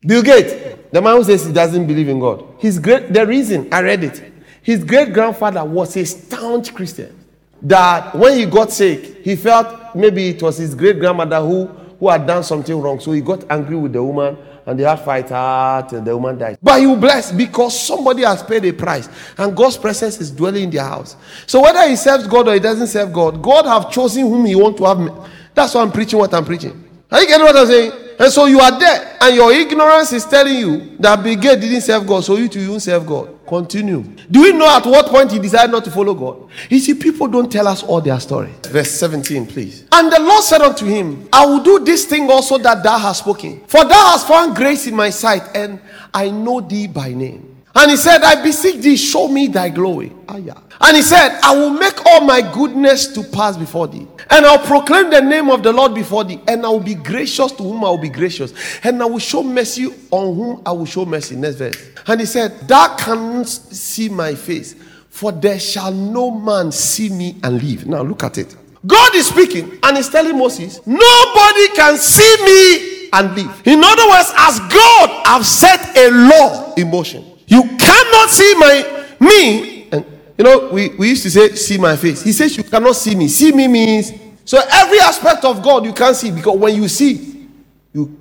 Bill 0.00 0.22
Gates, 0.22 0.78
the 0.92 1.02
man 1.02 1.16
who 1.16 1.24
says 1.24 1.44
he 1.44 1.52
doesn't 1.52 1.88
believe 1.88 2.08
in 2.08 2.20
God, 2.20 2.44
his 2.58 2.78
great 2.78 3.12
the 3.12 3.26
reason 3.26 3.68
I 3.72 3.82
read 3.82 4.04
it, 4.04 4.32
his 4.62 4.84
great 4.84 5.12
grandfather 5.12 5.64
was 5.64 5.96
a 5.96 6.04
staunch 6.06 6.72
Christian 6.72 7.23
that 7.64 8.14
when 8.14 8.38
he 8.38 8.46
got 8.46 8.70
sick, 8.70 9.24
he 9.24 9.36
felt 9.36 9.96
maybe 9.96 10.28
it 10.28 10.42
was 10.42 10.58
his 10.58 10.74
great 10.74 10.98
grandmother 10.98 11.40
who, 11.40 11.66
who 11.66 12.08
had 12.08 12.26
done 12.26 12.44
something 12.44 12.78
wrong. 12.80 13.00
So 13.00 13.12
he 13.12 13.20
got 13.20 13.50
angry 13.50 13.76
with 13.76 13.94
the 13.94 14.02
woman 14.02 14.36
and 14.66 14.78
they 14.78 14.84
had 14.84 14.96
fight 14.96 15.32
ah, 15.32 15.82
till 15.82 16.02
the 16.02 16.16
woman 16.16 16.38
died. 16.38 16.58
But 16.62 16.80
he 16.80 16.86
will 16.86 16.96
bless 16.96 17.32
because 17.32 17.78
somebody 17.78 18.22
has 18.22 18.42
paid 18.42 18.64
a 18.66 18.72
price 18.72 19.08
and 19.38 19.56
God's 19.56 19.78
presence 19.78 20.20
is 20.20 20.30
dwelling 20.30 20.64
in 20.64 20.70
their 20.70 20.84
house. 20.84 21.16
So 21.46 21.62
whether 21.62 21.88
he 21.88 21.96
serves 21.96 22.26
God 22.26 22.48
or 22.48 22.54
he 22.54 22.60
doesn't 22.60 22.88
serve 22.88 23.12
God, 23.12 23.42
God 23.42 23.64
have 23.64 23.90
chosen 23.90 24.24
whom 24.24 24.44
he 24.44 24.54
want 24.54 24.76
to 24.76 24.84
have. 24.84 25.30
That's 25.54 25.74
why 25.74 25.82
I'm 25.82 25.92
preaching 25.92 26.18
what 26.18 26.34
I'm 26.34 26.44
preaching. 26.44 26.80
Are 27.10 27.20
you 27.20 27.26
getting 27.28 27.46
what 27.46 27.56
I'm 27.56 27.66
saying? 27.66 28.03
And 28.18 28.32
so 28.32 28.46
you 28.46 28.60
are 28.60 28.78
there, 28.78 29.16
and 29.20 29.34
your 29.34 29.52
ignorance 29.52 30.12
is 30.12 30.24
telling 30.24 30.54
you 30.54 30.96
that 30.98 31.22
Bill 31.22 31.36
Gates 31.36 31.60
didn't 31.60 31.80
serve 31.80 32.06
God, 32.06 32.24
so 32.24 32.36
you 32.36 32.48
too 32.48 32.60
you 32.60 32.78
serve 32.78 33.06
God. 33.06 33.30
Continue. 33.46 34.02
Do 34.30 34.42
we 34.42 34.52
know 34.52 34.68
at 34.68 34.86
what 34.86 35.06
point 35.06 35.32
he 35.32 35.38
decided 35.38 35.70
not 35.70 35.84
to 35.84 35.90
follow 35.90 36.14
God? 36.14 36.48
You 36.70 36.78
see, 36.78 36.94
people 36.94 37.26
don't 37.26 37.50
tell 37.50 37.66
us 37.66 37.82
all 37.82 38.00
their 38.00 38.18
story. 38.20 38.52
Verse 38.64 38.90
17, 38.92 39.46
please. 39.46 39.86
And 39.92 40.12
the 40.12 40.20
Lord 40.20 40.42
said 40.44 40.62
unto 40.62 40.86
him, 40.86 41.28
I 41.32 41.44
will 41.44 41.62
do 41.62 41.80
this 41.84 42.06
thing 42.06 42.30
also 42.30 42.56
that 42.58 42.82
thou 42.82 42.98
hast 42.98 43.20
spoken. 43.20 43.64
For 43.66 43.84
thou 43.84 44.10
hast 44.12 44.28
found 44.28 44.56
grace 44.56 44.86
in 44.86 44.94
my 44.94 45.10
sight, 45.10 45.42
and 45.54 45.80
I 46.12 46.30
know 46.30 46.60
thee 46.60 46.86
by 46.86 47.12
name. 47.12 47.53
And 47.76 47.90
he 47.90 47.96
said, 47.96 48.22
I 48.22 48.40
beseech 48.40 48.82
thee, 48.82 48.96
show 48.96 49.26
me 49.26 49.48
thy 49.48 49.68
glory. 49.68 50.12
Ah, 50.28 50.36
yeah. 50.36 50.60
And 50.80 50.96
he 50.96 51.02
said, 51.02 51.40
I 51.42 51.56
will 51.56 51.70
make 51.70 52.06
all 52.06 52.20
my 52.20 52.40
goodness 52.40 53.08
to 53.14 53.24
pass 53.24 53.56
before 53.56 53.88
thee. 53.88 54.06
And 54.30 54.46
I'll 54.46 54.64
proclaim 54.64 55.10
the 55.10 55.20
name 55.20 55.50
of 55.50 55.64
the 55.64 55.72
Lord 55.72 55.92
before 55.92 56.22
thee. 56.22 56.40
And 56.46 56.64
I 56.64 56.68
will 56.68 56.78
be 56.78 56.94
gracious 56.94 57.50
to 57.52 57.62
whom 57.64 57.84
I 57.84 57.90
will 57.90 57.98
be 57.98 58.08
gracious. 58.08 58.54
And 58.84 59.02
I 59.02 59.06
will 59.06 59.18
show 59.18 59.42
mercy 59.42 59.86
on 60.12 60.36
whom 60.36 60.62
I 60.64 60.70
will 60.70 60.86
show 60.86 61.04
mercy. 61.04 61.34
Next 61.34 61.56
verse. 61.56 61.76
And 62.06 62.20
he 62.20 62.26
said, 62.26 62.68
Thou 62.68 62.96
canst 62.96 63.74
see 63.74 64.08
my 64.08 64.36
face, 64.36 64.76
for 65.08 65.32
there 65.32 65.58
shall 65.58 65.92
no 65.92 66.30
man 66.30 66.70
see 66.70 67.08
me 67.08 67.40
and 67.42 67.60
live. 67.60 67.86
Now 67.86 68.02
look 68.02 68.22
at 68.22 68.38
it. 68.38 68.54
God 68.86 69.14
is 69.16 69.28
speaking 69.28 69.78
and 69.82 69.96
he's 69.96 70.10
telling 70.10 70.38
Moses, 70.38 70.80
Nobody 70.86 71.68
can 71.74 71.96
see 71.96 72.36
me 72.44 73.08
and 73.12 73.34
live. 73.34 73.66
In 73.66 73.82
other 73.82 74.08
words, 74.08 74.32
as 74.36 74.60
God 74.60 75.22
I've 75.26 75.46
set 75.46 75.96
a 75.96 76.10
law 76.10 76.74
in 76.74 76.90
motion. 76.90 77.33
You 77.46 77.62
cannot 77.78 78.30
see 78.30 78.54
my 78.56 79.06
me. 79.20 79.90
And 79.90 80.04
you 80.38 80.44
know, 80.44 80.70
we, 80.72 80.88
we 80.90 81.10
used 81.10 81.22
to 81.24 81.30
say, 81.30 81.54
see 81.54 81.78
my 81.78 81.96
face. 81.96 82.22
He 82.22 82.32
says 82.32 82.56
you 82.56 82.64
cannot 82.64 82.96
see 82.96 83.14
me. 83.14 83.28
See 83.28 83.52
me 83.52 83.68
means 83.68 84.12
so 84.44 84.60
every 84.70 85.00
aspect 85.00 85.44
of 85.44 85.62
God 85.62 85.84
you 85.84 85.92
can't 85.92 86.14
see 86.14 86.30
because 86.30 86.58
when 86.58 86.76
you 86.76 86.88
see, 86.88 87.48
you 87.92 88.18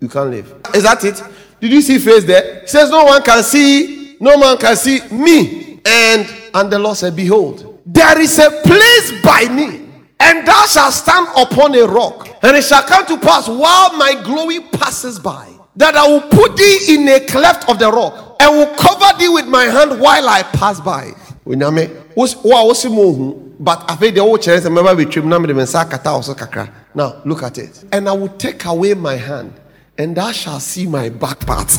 you 0.00 0.08
can't 0.08 0.30
live. 0.30 0.54
Is 0.74 0.84
that 0.84 1.04
it? 1.04 1.22
Did 1.60 1.72
you 1.72 1.80
see 1.80 1.98
face 1.98 2.24
there? 2.24 2.60
He 2.60 2.66
says, 2.68 2.90
No 2.90 3.04
one 3.04 3.22
can 3.22 3.42
see, 3.42 4.16
no 4.20 4.38
man 4.38 4.56
can 4.58 4.76
see 4.76 5.00
me. 5.10 5.80
And 5.84 6.28
and 6.54 6.70
the 6.70 6.78
Lord 6.78 6.96
said, 6.96 7.16
Behold, 7.16 7.80
there 7.84 8.18
is 8.20 8.38
a 8.38 8.50
place 8.50 9.22
by 9.22 9.46
me, 9.52 9.88
and 10.20 10.46
thou 10.46 10.66
shalt 10.66 10.94
stand 10.94 11.26
upon 11.36 11.74
a 11.74 11.86
rock, 11.86 12.28
and 12.42 12.56
it 12.56 12.62
shall 12.64 12.82
come 12.82 13.06
to 13.06 13.18
pass 13.18 13.48
while 13.48 13.96
my 13.96 14.14
glory 14.22 14.60
passes 14.60 15.18
by, 15.18 15.50
that 15.76 15.96
I 15.96 16.06
will 16.06 16.20
put 16.22 16.56
thee 16.56 16.86
in 16.90 17.08
a 17.08 17.20
cleft 17.26 17.68
of 17.68 17.78
the 17.78 17.90
rock 17.90 18.23
I 18.40 18.48
will 18.48 18.74
cover 18.76 19.18
thee 19.18 19.28
with 19.28 19.46
my 19.46 19.64
hand 19.64 20.00
while 20.00 20.28
I 20.28 20.42
pass 20.42 20.80
by. 20.80 21.12
Onyame, 21.46 22.14
wa 22.16 22.64
wosi 22.64 22.90
mo 22.90 23.12
hu, 23.12 23.54
but 23.58 23.80
afei 23.88 24.14
de 24.14 24.24
wo 24.24 24.36
kyerɛ 24.36 24.60
sɛ 24.60 24.68
mɛba 24.68 24.96
betwam 24.96 25.26
na 25.26 25.38
mede 25.38 25.54
me 25.54 25.62
nsa 25.62 25.84
akata 25.84 26.12
wo 26.12 26.34
kakra. 26.34 26.70
Now 26.94 27.22
look 27.24 27.42
at 27.42 27.58
it. 27.58 27.84
And 27.92 28.08
I 28.08 28.12
will 28.12 28.28
take 28.28 28.64
away 28.64 28.94
my 28.94 29.16
hand, 29.16 29.52
and 29.98 30.16
thou 30.16 30.32
shalt 30.32 30.62
see 30.62 30.86
my 30.86 31.08
back 31.08 31.40
parts. 31.40 31.78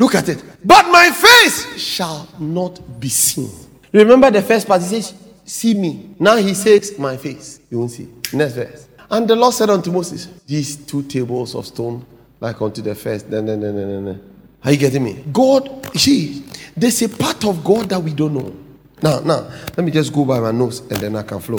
Look 0.00 0.14
at 0.14 0.30
it. 0.30 0.42
But 0.64 0.90
my 0.90 1.10
face 1.10 1.76
shall 1.78 2.26
not 2.38 2.98
be 2.98 3.10
seen. 3.10 3.50
Remember 3.92 4.30
the 4.30 4.40
first 4.42 4.66
part, 4.66 4.80
he 4.80 4.88
says, 4.88 5.14
See 5.44 5.74
me. 5.74 6.14
Now 6.18 6.36
he 6.36 6.54
says, 6.54 6.98
My 6.98 7.16
face. 7.16 7.60
You 7.70 7.80
won't 7.80 7.90
see. 7.90 8.08
Next 8.32 8.54
verse. 8.54 8.88
And 9.10 9.28
the 9.28 9.36
Lord 9.36 9.52
said 9.52 9.68
unto 9.68 9.90
Moses, 9.90 10.28
These 10.46 10.76
two 10.86 11.02
tables 11.02 11.54
of 11.54 11.66
stone, 11.66 12.06
like 12.40 12.62
unto 12.62 12.80
the 12.80 12.94
first. 12.94 13.30
Then, 13.30 13.46
then, 13.46 13.60
then, 13.60 13.76
then, 13.76 14.04
then. 14.04 14.29
Are 14.64 14.72
you 14.72 14.76
getting 14.78 15.04
me? 15.04 15.24
God, 15.32 15.86
see, 15.96 16.44
there's 16.76 17.00
a 17.02 17.08
part 17.08 17.44
of 17.44 17.64
God 17.64 17.88
that 17.88 18.02
we 18.02 18.12
don't 18.12 18.34
know. 18.34 18.56
Now, 19.02 19.20
now, 19.20 19.50
let 19.76 19.78
me 19.78 19.90
just 19.90 20.12
go 20.12 20.24
by 20.24 20.40
my 20.40 20.50
nose 20.50 20.80
and 20.80 20.98
then 20.98 21.16
I 21.16 21.22
can 21.22 21.40
flow. 21.40 21.58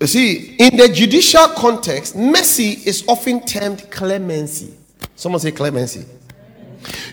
You 0.00 0.06
see, 0.06 0.56
in 0.58 0.76
the 0.76 0.88
judicial 0.88 1.48
context, 1.48 2.14
mercy 2.14 2.78
is 2.84 3.04
often 3.08 3.44
termed 3.44 3.90
clemency. 3.90 4.74
Someone 5.16 5.40
say 5.40 5.52
clemency. 5.52 6.04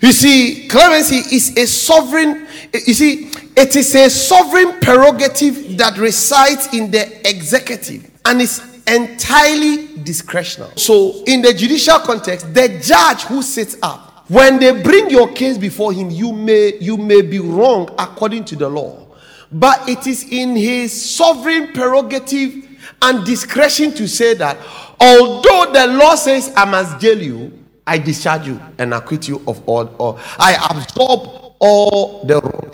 You 0.02 0.12
see, 0.12 0.68
clemency 0.68 1.36
is 1.36 1.58
a 1.58 1.66
sovereign, 1.66 2.48
you 2.74 2.94
see, 2.94 3.32
it 3.56 3.76
is 3.76 3.96
a 3.96 4.10
sovereign 4.10 4.80
prerogative 4.82 5.78
that 5.78 5.98
resides 5.98 6.74
in 6.74 6.92
the 6.92 7.28
executive 7.28 8.12
and 8.26 8.42
is 8.42 8.62
entirely 8.86 9.88
discretional. 10.04 10.78
So, 10.78 11.24
in 11.26 11.42
the 11.42 11.54
judicial 11.54 12.00
context, 12.00 12.54
the 12.54 12.80
judge 12.84 13.24
who 13.24 13.42
sits 13.42 13.78
up 13.82 14.13
when 14.28 14.60
they 14.60 14.82
bring 14.82 15.10
your 15.10 15.32
case 15.34 15.58
before 15.58 15.92
him, 15.92 16.10
you 16.10 16.32
may 16.32 16.78
you 16.80 16.98
may 16.98 17.22
be 17.22 17.40
wrong 17.40 17.94
according 18.00 18.46
to 18.46 18.56
the 18.56 18.70
law, 18.70 19.06
but 19.52 19.88
it 19.90 20.08
is 20.08 20.24
in 20.32 20.56
his 20.56 21.16
sovereign 21.16 21.74
prerogative 21.74 22.68
and 23.02 23.26
discretion 23.26 23.92
to 23.94 24.08
say 24.08 24.34
that 24.36 24.58
although 25.00 25.72
the 25.74 25.88
law 25.88 26.16
says 26.16 26.54
I 26.56 26.66
must 26.66 27.00
jail 27.00 27.22
you, 27.22 27.52
I 27.86 27.98
discharge 27.98 28.48
you 28.48 28.62
and 28.78 28.94
acquit 28.94 29.28
you 29.28 29.42
of 29.46 29.62
all, 29.68 29.94
or 30.00 30.20
I 30.40 30.68
absorb 30.70 31.56
all 31.60 32.24
the 32.26 32.40
wrong. 32.40 32.72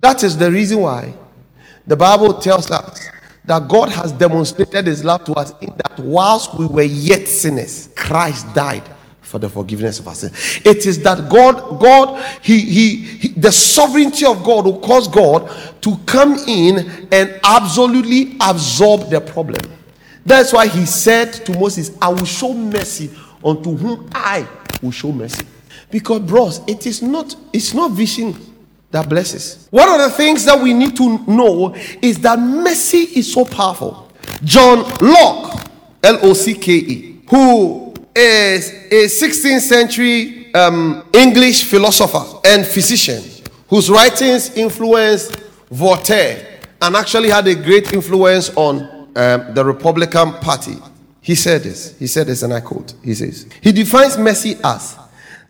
That 0.00 0.22
is 0.22 0.36
the 0.36 0.50
reason 0.50 0.80
why 0.80 1.14
the 1.86 1.96
Bible 1.96 2.34
tells 2.34 2.70
us 2.70 3.08
that 3.46 3.66
God 3.68 3.88
has 3.88 4.12
demonstrated 4.12 4.86
his 4.86 5.04
love 5.04 5.24
to 5.24 5.32
us 5.34 5.54
in 5.60 5.72
that 5.76 5.98
whilst 6.00 6.58
we 6.58 6.66
were 6.66 6.82
yet 6.82 7.26
sinners, 7.28 7.88
Christ 7.96 8.52
died 8.54 8.82
for 9.26 9.40
the 9.40 9.48
forgiveness 9.48 9.98
of 9.98 10.06
our 10.06 10.14
sin. 10.14 10.30
It 10.64 10.86
is 10.86 11.02
that 11.02 11.28
God, 11.28 11.80
God, 11.80 12.24
he, 12.42 12.60
he, 12.60 12.96
he, 12.96 13.28
the 13.28 13.50
sovereignty 13.50 14.24
of 14.24 14.44
God 14.44 14.64
will 14.64 14.78
cause 14.80 15.08
God 15.08 15.50
to 15.82 15.96
come 16.06 16.36
in 16.46 17.08
and 17.10 17.40
absolutely 17.42 18.36
absorb 18.40 19.10
the 19.10 19.20
problem. 19.20 19.60
That's 20.24 20.52
why 20.52 20.68
he 20.68 20.86
said 20.86 21.32
to 21.46 21.58
Moses, 21.58 21.96
I 22.00 22.08
will 22.08 22.24
show 22.24 22.54
mercy 22.54 23.10
unto 23.44 23.76
whom 23.76 24.08
I 24.14 24.48
will 24.80 24.92
show 24.92 25.10
mercy. 25.10 25.44
Because, 25.90 26.20
bros, 26.20 26.60
it 26.68 26.86
is 26.86 27.02
not, 27.02 27.34
it's 27.52 27.74
not 27.74 27.90
vision 27.92 28.36
that 28.92 29.08
blesses. 29.08 29.66
One 29.70 29.88
of 29.88 29.98
the 29.98 30.10
things 30.10 30.44
that 30.44 30.60
we 30.60 30.72
need 30.72 30.96
to 30.96 31.18
know 31.26 31.74
is 32.00 32.18
that 32.20 32.38
mercy 32.38 32.98
is 33.18 33.32
so 33.32 33.44
powerful. 33.44 34.08
John 34.44 34.78
Locke, 35.00 35.68
L 36.02 36.18
O 36.22 36.32
C 36.32 36.54
K 36.54 36.72
E, 36.72 37.20
who 37.28 37.85
is 38.16 38.70
a 38.90 39.04
16th 39.06 39.60
century 39.60 40.52
um, 40.54 41.04
English 41.12 41.64
philosopher 41.64 42.40
and 42.44 42.66
physician 42.66 43.22
whose 43.68 43.90
writings 43.90 44.56
influenced 44.56 45.36
Voltaire 45.70 46.60
and 46.80 46.96
actually 46.96 47.28
had 47.30 47.46
a 47.46 47.54
great 47.54 47.92
influence 47.92 48.50
on 48.56 48.82
um, 49.16 49.54
the 49.54 49.62
Republican 49.64 50.32
Party. 50.34 50.76
He 51.20 51.34
said 51.34 51.62
this. 51.62 51.98
He 51.98 52.06
said 52.06 52.28
this, 52.28 52.42
and 52.42 52.54
I 52.54 52.60
quote. 52.60 52.94
He 53.02 53.14
says, 53.14 53.46
He 53.60 53.72
defines 53.72 54.16
mercy 54.16 54.56
as 54.62 54.96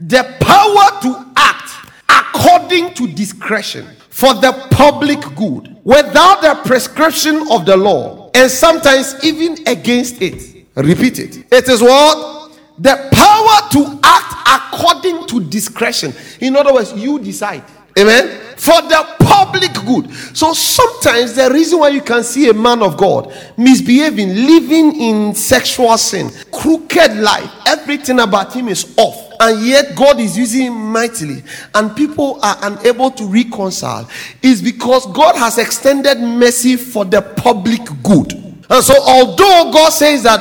the 0.00 0.22
power 0.40 1.00
to 1.02 1.32
act 1.36 1.70
according 2.08 2.94
to 2.94 3.06
discretion 3.06 3.86
for 4.10 4.32
the 4.34 4.52
public 4.70 5.20
good 5.36 5.76
without 5.84 6.40
the 6.40 6.60
prescription 6.64 7.46
of 7.50 7.66
the 7.66 7.76
law 7.76 8.30
and 8.34 8.50
sometimes 8.50 9.22
even 9.24 9.56
against 9.66 10.20
it. 10.22 10.66
Repeat 10.74 11.18
it. 11.18 11.36
It 11.52 11.68
is 11.68 11.82
what? 11.82 12.35
The 12.78 13.08
power 13.12 13.70
to 13.72 14.00
act 14.02 14.72
according 14.74 15.26
to 15.28 15.40
discretion. 15.48 16.12
In 16.40 16.56
other 16.56 16.72
words, 16.72 16.92
you 16.92 17.18
decide. 17.18 17.64
Amen. 17.98 18.40
For 18.56 18.82
the 18.82 19.16
public 19.20 19.72
good. 19.86 20.12
So 20.36 20.52
sometimes 20.52 21.34
the 21.34 21.50
reason 21.50 21.78
why 21.78 21.88
you 21.88 22.02
can 22.02 22.22
see 22.22 22.50
a 22.50 22.54
man 22.54 22.82
of 22.82 22.96
God 22.96 23.34
misbehaving, 23.56 24.28
living 24.28 25.00
in 25.00 25.34
sexual 25.34 25.96
sin, 25.96 26.30
crooked 26.52 27.16
life, 27.16 27.50
everything 27.66 28.20
about 28.20 28.52
him 28.52 28.68
is 28.68 28.94
off. 28.98 29.32
And 29.40 29.64
yet 29.66 29.94
God 29.94 30.20
is 30.20 30.36
using 30.36 30.66
him 30.66 30.92
mightily, 30.92 31.42
and 31.74 31.94
people 31.94 32.38
are 32.42 32.56
unable 32.62 33.10
to 33.12 33.24
reconcile, 33.26 34.08
is 34.42 34.62
because 34.62 35.06
God 35.12 35.36
has 35.36 35.58
extended 35.58 36.18
mercy 36.18 36.76
for 36.76 37.04
the 37.04 37.20
public 37.20 37.80
good. 38.02 38.32
And 38.68 38.82
so, 38.82 38.94
although 39.02 39.70
God 39.72 39.90
says 39.90 40.22
that 40.22 40.40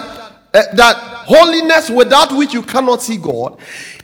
uh, 0.54 0.63
that 0.75 1.14
holiness 1.25 1.89
without 1.89 2.32
which 2.36 2.53
you 2.53 2.62
cannot 2.62 3.01
see 3.01 3.17
God. 3.17 3.58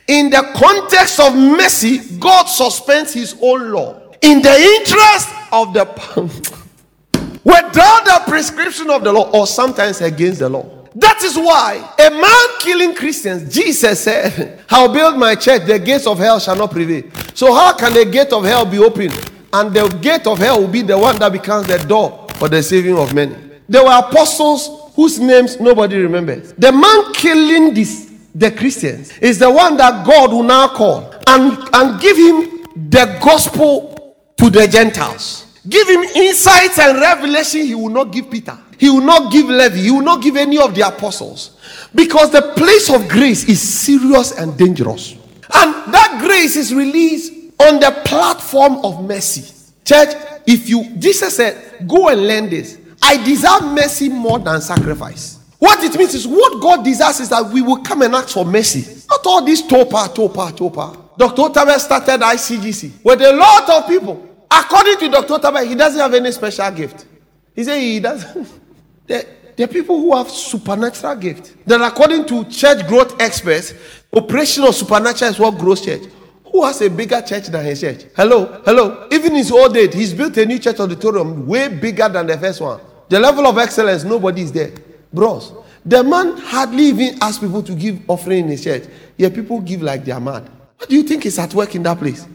In 0.08 0.30
the 0.30 0.42
context 0.56 1.20
of 1.20 1.34
mercy, 1.34 2.18
God 2.18 2.46
suspends 2.46 3.14
his 3.14 3.36
own 3.40 3.70
law 3.70 4.00
in 4.20 4.42
the 4.42 4.54
interest 4.54 5.28
of 5.52 5.72
the 5.74 5.84
without 7.44 8.04
the 8.04 8.22
prescription 8.26 8.90
of 8.90 9.04
the 9.04 9.12
law 9.12 9.30
or 9.30 9.46
sometimes 9.46 10.00
against 10.00 10.40
the 10.40 10.48
law. 10.48 10.82
That 10.94 11.22
is 11.22 11.36
why 11.36 11.88
a 11.98 12.10
man 12.10 12.60
killing 12.60 12.94
Christians, 12.94 13.52
Jesus 13.52 14.04
said, 14.04 14.64
I'll 14.70 14.92
build 14.92 15.18
my 15.18 15.34
church, 15.34 15.66
the 15.66 15.78
gates 15.78 16.06
of 16.06 16.18
hell 16.18 16.38
shall 16.38 16.56
not 16.56 16.70
prevail. 16.70 17.04
So, 17.34 17.54
how 17.54 17.72
can 17.74 17.94
the 17.94 18.04
gate 18.04 18.32
of 18.32 18.44
hell 18.44 18.66
be 18.66 18.78
opened? 18.78 19.30
And 19.52 19.74
the 19.74 19.88
gate 20.00 20.26
of 20.26 20.38
hell 20.38 20.60
will 20.60 20.68
be 20.68 20.82
the 20.82 20.98
one 20.98 21.18
that 21.18 21.32
becomes 21.32 21.66
the 21.66 21.78
door 21.78 22.26
for 22.34 22.48
the 22.48 22.62
saving 22.62 22.98
of 22.98 23.14
many. 23.14 23.34
There 23.68 23.84
were 23.84 23.98
apostles 23.98 24.81
whose 24.94 25.18
names 25.18 25.58
nobody 25.60 25.96
remembers. 25.98 26.52
The 26.54 26.72
man 26.72 27.12
killing 27.14 27.74
this 27.74 28.12
the 28.34 28.50
Christians, 28.50 29.16
is 29.18 29.38
the 29.38 29.50
one 29.50 29.76
that 29.76 30.06
God 30.06 30.32
will 30.32 30.42
now 30.42 30.68
call 30.68 31.14
and, 31.26 31.58
and 31.74 32.00
give 32.00 32.16
him 32.16 32.64
the 32.88 33.18
gospel 33.22 34.16
to 34.38 34.50
the 34.50 34.66
Gentiles. 34.66 35.60
Give 35.68 35.88
him 35.88 36.02
insights 36.02 36.78
and 36.78 36.98
revelation 36.98 37.66
he 37.66 37.74
will 37.74 37.90
not 37.90 38.10
give 38.10 38.30
Peter. 38.30 38.58
He 38.78 38.90
will 38.90 39.02
not 39.02 39.30
give 39.30 39.46
Levi. 39.46 39.76
He 39.76 39.90
will 39.90 40.02
not 40.02 40.22
give 40.22 40.36
any 40.36 40.58
of 40.58 40.74
the 40.74 40.86
apostles. 40.86 41.56
Because 41.94 42.30
the 42.30 42.42
place 42.56 42.90
of 42.90 43.08
grace 43.08 43.48
is 43.48 43.60
serious 43.60 44.32
and 44.32 44.58
dangerous. 44.58 45.12
And 45.12 45.92
that 45.92 46.18
grace 46.20 46.56
is 46.56 46.74
released 46.74 47.32
on 47.60 47.78
the 47.78 48.02
platform 48.04 48.84
of 48.84 49.04
mercy. 49.04 49.54
Church, 49.84 50.16
if 50.46 50.68
you, 50.68 50.96
Jesus 50.98 51.36
said, 51.36 51.86
go 51.86 52.08
and 52.08 52.26
learn 52.26 52.50
this. 52.50 52.78
I 53.02 53.22
deserve 53.24 53.64
mercy 53.74 54.08
more 54.08 54.38
than 54.38 54.60
sacrifice. 54.60 55.38
What 55.58 55.82
it 55.84 55.96
means 55.96 56.14
is 56.14 56.26
what 56.26 56.60
God 56.60 56.84
desires 56.84 57.20
is 57.20 57.28
that 57.28 57.44
we 57.52 57.62
will 57.62 57.78
come 57.78 58.02
and 58.02 58.14
ask 58.14 58.30
for 58.30 58.44
mercy. 58.44 59.02
Not 59.08 59.24
all 59.26 59.44
this 59.44 59.62
topa, 59.62 60.08
topa, 60.14 60.50
topa. 60.52 61.16
Dr. 61.16 61.42
Otabil 61.42 61.78
started 61.78 62.20
ICGC 62.20 63.04
with 63.04 63.20
a 63.20 63.32
lot 63.32 63.68
of 63.70 63.86
people. 63.86 64.28
According 64.50 64.98
to 64.98 65.08
Dr. 65.08 65.34
Otabil, 65.34 65.68
he 65.68 65.74
doesn't 65.74 66.00
have 66.00 66.14
any 66.14 66.32
special 66.32 66.70
gift. 66.70 67.06
He 67.54 67.64
said 67.64 67.78
he 67.78 68.00
doesn't. 68.00 68.48
there, 69.06 69.24
are 69.60 69.66
people 69.66 70.00
who 70.00 70.16
have 70.16 70.30
supernatural 70.30 71.16
gift. 71.16 71.54
That 71.66 71.80
according 71.80 72.26
to 72.26 72.44
church 72.46 72.86
growth 72.88 73.20
experts, 73.20 73.74
operation 74.12 74.64
of 74.64 74.74
supernatural 74.74 75.30
is 75.30 75.38
what 75.38 75.58
grows 75.58 75.84
church. 75.84 76.02
Who 76.50 76.64
has 76.64 76.80
a 76.82 76.90
bigger 76.90 77.22
church 77.22 77.46
than 77.46 77.64
his 77.64 77.80
church? 77.80 78.04
Hello, 78.16 78.62
hello. 78.64 79.08
Even 79.10 79.34
his 79.34 79.50
old 79.52 79.76
age, 79.76 79.94
he's 79.94 80.12
built 80.12 80.36
a 80.36 80.44
new 80.44 80.58
church 80.58 80.80
auditorium 80.80 81.46
way 81.46 81.68
bigger 81.68 82.08
than 82.08 82.26
the 82.26 82.36
first 82.36 82.60
one. 82.60 82.80
The 83.12 83.20
level 83.20 83.46
of 83.46 83.58
excellence, 83.58 84.04
nobody 84.04 84.40
is 84.40 84.52
there. 84.52 84.70
Bros, 85.12 85.52
the 85.84 86.02
man 86.02 86.34
hardly 86.38 86.84
even 86.84 87.18
asks 87.20 87.40
people 87.40 87.62
to 87.62 87.74
give 87.74 88.00
offering 88.08 88.46
in 88.46 88.48
his 88.48 88.64
church. 88.64 88.84
Yet 89.18 89.34
people 89.34 89.60
give 89.60 89.82
like 89.82 90.02
they 90.02 90.12
are 90.12 90.20
mad. 90.20 90.48
What 90.78 90.88
do 90.88 90.96
you 90.96 91.02
think 91.02 91.26
is 91.26 91.38
at 91.38 91.52
work 91.52 91.74
in 91.74 91.82
that 91.82 91.98
place? 91.98 92.26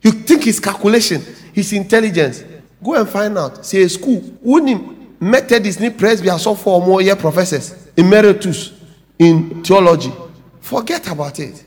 You 0.00 0.12
think 0.12 0.44
his 0.44 0.60
calculation, 0.60 1.20
his 1.52 1.70
intelligence. 1.74 2.42
Go 2.82 2.94
and 2.94 3.06
find 3.06 3.36
out. 3.36 3.66
Say 3.66 3.82
a 3.82 3.88
school. 3.90 4.22
Wouldn't 4.40 5.20
Methodist 5.20 5.80
need 5.80 5.98
presby 5.98 6.30
so 6.38 6.54
for 6.54 6.80
more 6.80 7.02
year 7.02 7.16
professors 7.16 7.88
emeritus 7.94 8.72
in 9.18 9.62
theology. 9.62 10.10
Forget 10.58 11.06
about 11.10 11.38
it. 11.38 11.62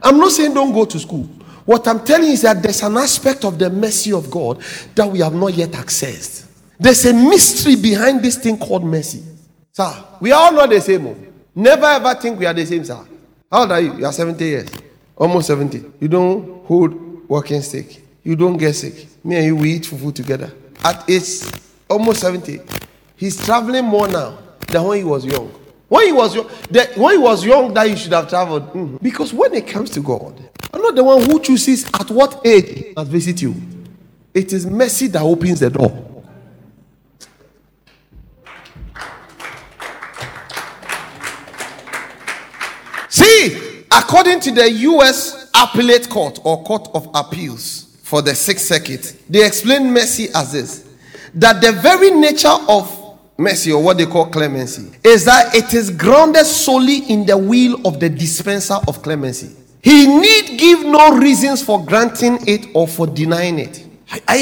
I'm 0.00 0.16
not 0.16 0.32
saying 0.32 0.54
don't 0.54 0.72
go 0.72 0.86
to 0.86 0.98
school. 0.98 1.24
What 1.66 1.86
I'm 1.86 2.02
telling 2.02 2.28
you 2.28 2.32
is 2.32 2.40
that 2.40 2.62
there's 2.62 2.82
an 2.82 2.96
aspect 2.96 3.44
of 3.44 3.58
the 3.58 3.68
mercy 3.68 4.14
of 4.14 4.30
God 4.30 4.62
that 4.94 5.06
we 5.06 5.18
have 5.18 5.34
not 5.34 5.52
yet 5.52 5.72
accessed. 5.72 6.41
There's 6.82 7.04
a 7.06 7.12
mystery 7.12 7.76
behind 7.76 8.24
this 8.24 8.36
thing 8.36 8.58
called 8.58 8.84
mercy. 8.84 9.22
Sir, 9.70 10.04
we 10.20 10.32
are 10.32 10.46
all 10.46 10.52
not 10.52 10.68
the 10.68 10.80
same. 10.80 11.06
Oh. 11.06 11.16
Never 11.54 11.84
ever 11.86 12.12
think 12.16 12.40
we 12.40 12.44
are 12.44 12.52
the 12.52 12.66
same, 12.66 12.84
sir. 12.84 12.98
How 13.52 13.60
old 13.60 13.70
are 13.70 13.80
you? 13.80 13.98
You 13.98 14.04
are 14.04 14.12
70 14.12 14.44
years. 14.44 14.68
Almost 15.16 15.46
70. 15.46 15.84
You 16.00 16.08
don't 16.08 16.66
hold 16.66 17.28
walking 17.28 17.62
stick. 17.62 18.02
You 18.24 18.34
don't 18.34 18.56
get 18.56 18.72
sick. 18.74 19.06
Me 19.24 19.36
and 19.36 19.46
you, 19.46 19.56
we 19.56 19.74
eat 19.74 19.84
fufu 19.84 20.12
together. 20.12 20.52
At 20.82 21.08
age 21.08 21.44
almost 21.88 22.20
70, 22.20 22.58
he's 23.14 23.36
traveling 23.44 23.84
more 23.84 24.08
now 24.08 24.38
than 24.66 24.82
when 24.82 24.98
he 24.98 25.04
was 25.04 25.24
young. 25.24 25.52
When 25.86 26.06
he 26.06 26.12
was 26.12 26.34
young, 26.34 26.48
the, 26.68 26.90
when 26.96 27.12
he 27.12 27.18
was 27.22 27.44
young, 27.44 27.72
that 27.74 27.86
he 27.86 27.94
should 27.94 28.12
have 28.12 28.28
traveled. 28.28 28.72
Mm. 28.72 29.00
Because 29.00 29.32
when 29.32 29.54
it 29.54 29.68
comes 29.68 29.90
to 29.90 30.00
God, 30.00 30.34
I'm 30.74 30.82
not 30.82 30.96
the 30.96 31.04
one 31.04 31.22
who 31.22 31.38
chooses 31.38 31.84
at 31.94 32.10
what 32.10 32.44
age 32.44 32.66
he 32.86 32.92
must 32.96 33.08
visit 33.08 33.40
you. 33.40 33.54
It 34.34 34.52
is 34.52 34.66
mercy 34.66 35.06
that 35.06 35.22
opens 35.22 35.60
the 35.60 35.70
door. 35.70 36.08
See, 43.22 43.84
according 43.90 44.40
to 44.40 44.50
the 44.50 44.70
U.S. 44.70 45.50
Appellate 45.54 46.08
Court 46.08 46.40
or 46.44 46.62
Court 46.64 46.88
of 46.94 47.08
Appeals 47.14 47.96
for 48.02 48.22
the 48.22 48.34
Sixth 48.34 48.66
Circuit, 48.66 49.16
they 49.28 49.46
explain 49.46 49.92
mercy 49.92 50.28
as 50.34 50.52
this: 50.52 50.88
that 51.34 51.60
the 51.60 51.72
very 51.72 52.10
nature 52.10 52.56
of 52.68 52.98
mercy 53.38 53.72
or 53.72 53.82
what 53.82 53.96
they 53.98 54.06
call 54.06 54.26
clemency 54.26 54.90
is 55.02 55.24
that 55.24 55.54
it 55.54 55.72
is 55.74 55.90
grounded 55.90 56.46
solely 56.46 56.98
in 57.10 57.24
the 57.26 57.36
will 57.36 57.86
of 57.86 57.98
the 57.98 58.08
dispenser 58.08 58.78
of 58.86 59.02
clemency. 59.02 59.56
He 59.82 60.06
need 60.06 60.58
give 60.60 60.84
no 60.84 61.16
reasons 61.18 61.62
for 61.64 61.84
granting 61.84 62.38
it 62.46 62.66
or 62.74 62.86
for 62.86 63.06
denying 63.06 63.58
it. 63.58 63.84
Are, 64.28 64.36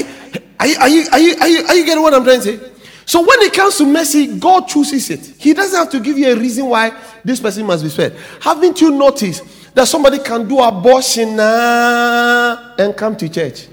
are, 0.58 0.66
are, 0.68 0.78
are 0.82 1.18
you 1.18 1.86
getting 1.86 2.02
what 2.02 2.12
I'm 2.12 2.24
trying 2.24 2.40
to 2.42 2.58
say? 2.58 2.69
So 3.10 3.22
when 3.22 3.42
it 3.42 3.52
comes 3.52 3.76
to 3.78 3.86
mercy, 3.86 4.38
God 4.38 4.68
chooses 4.68 5.10
it. 5.10 5.34
He 5.36 5.52
doesn't 5.52 5.76
have 5.76 5.90
to 5.90 5.98
give 5.98 6.16
you 6.16 6.30
a 6.30 6.36
reason 6.36 6.66
why 6.66 6.96
this 7.24 7.40
person 7.40 7.66
must 7.66 7.82
be 7.82 7.88
spared. 7.88 8.14
Haven't 8.40 8.80
you 8.80 8.92
noticed 8.92 9.74
that 9.74 9.88
somebody 9.88 10.20
can 10.20 10.46
do 10.46 10.60
abortion 10.60 11.40
and 11.40 12.96
come 12.96 13.16
to 13.16 13.28
church 13.28 13.66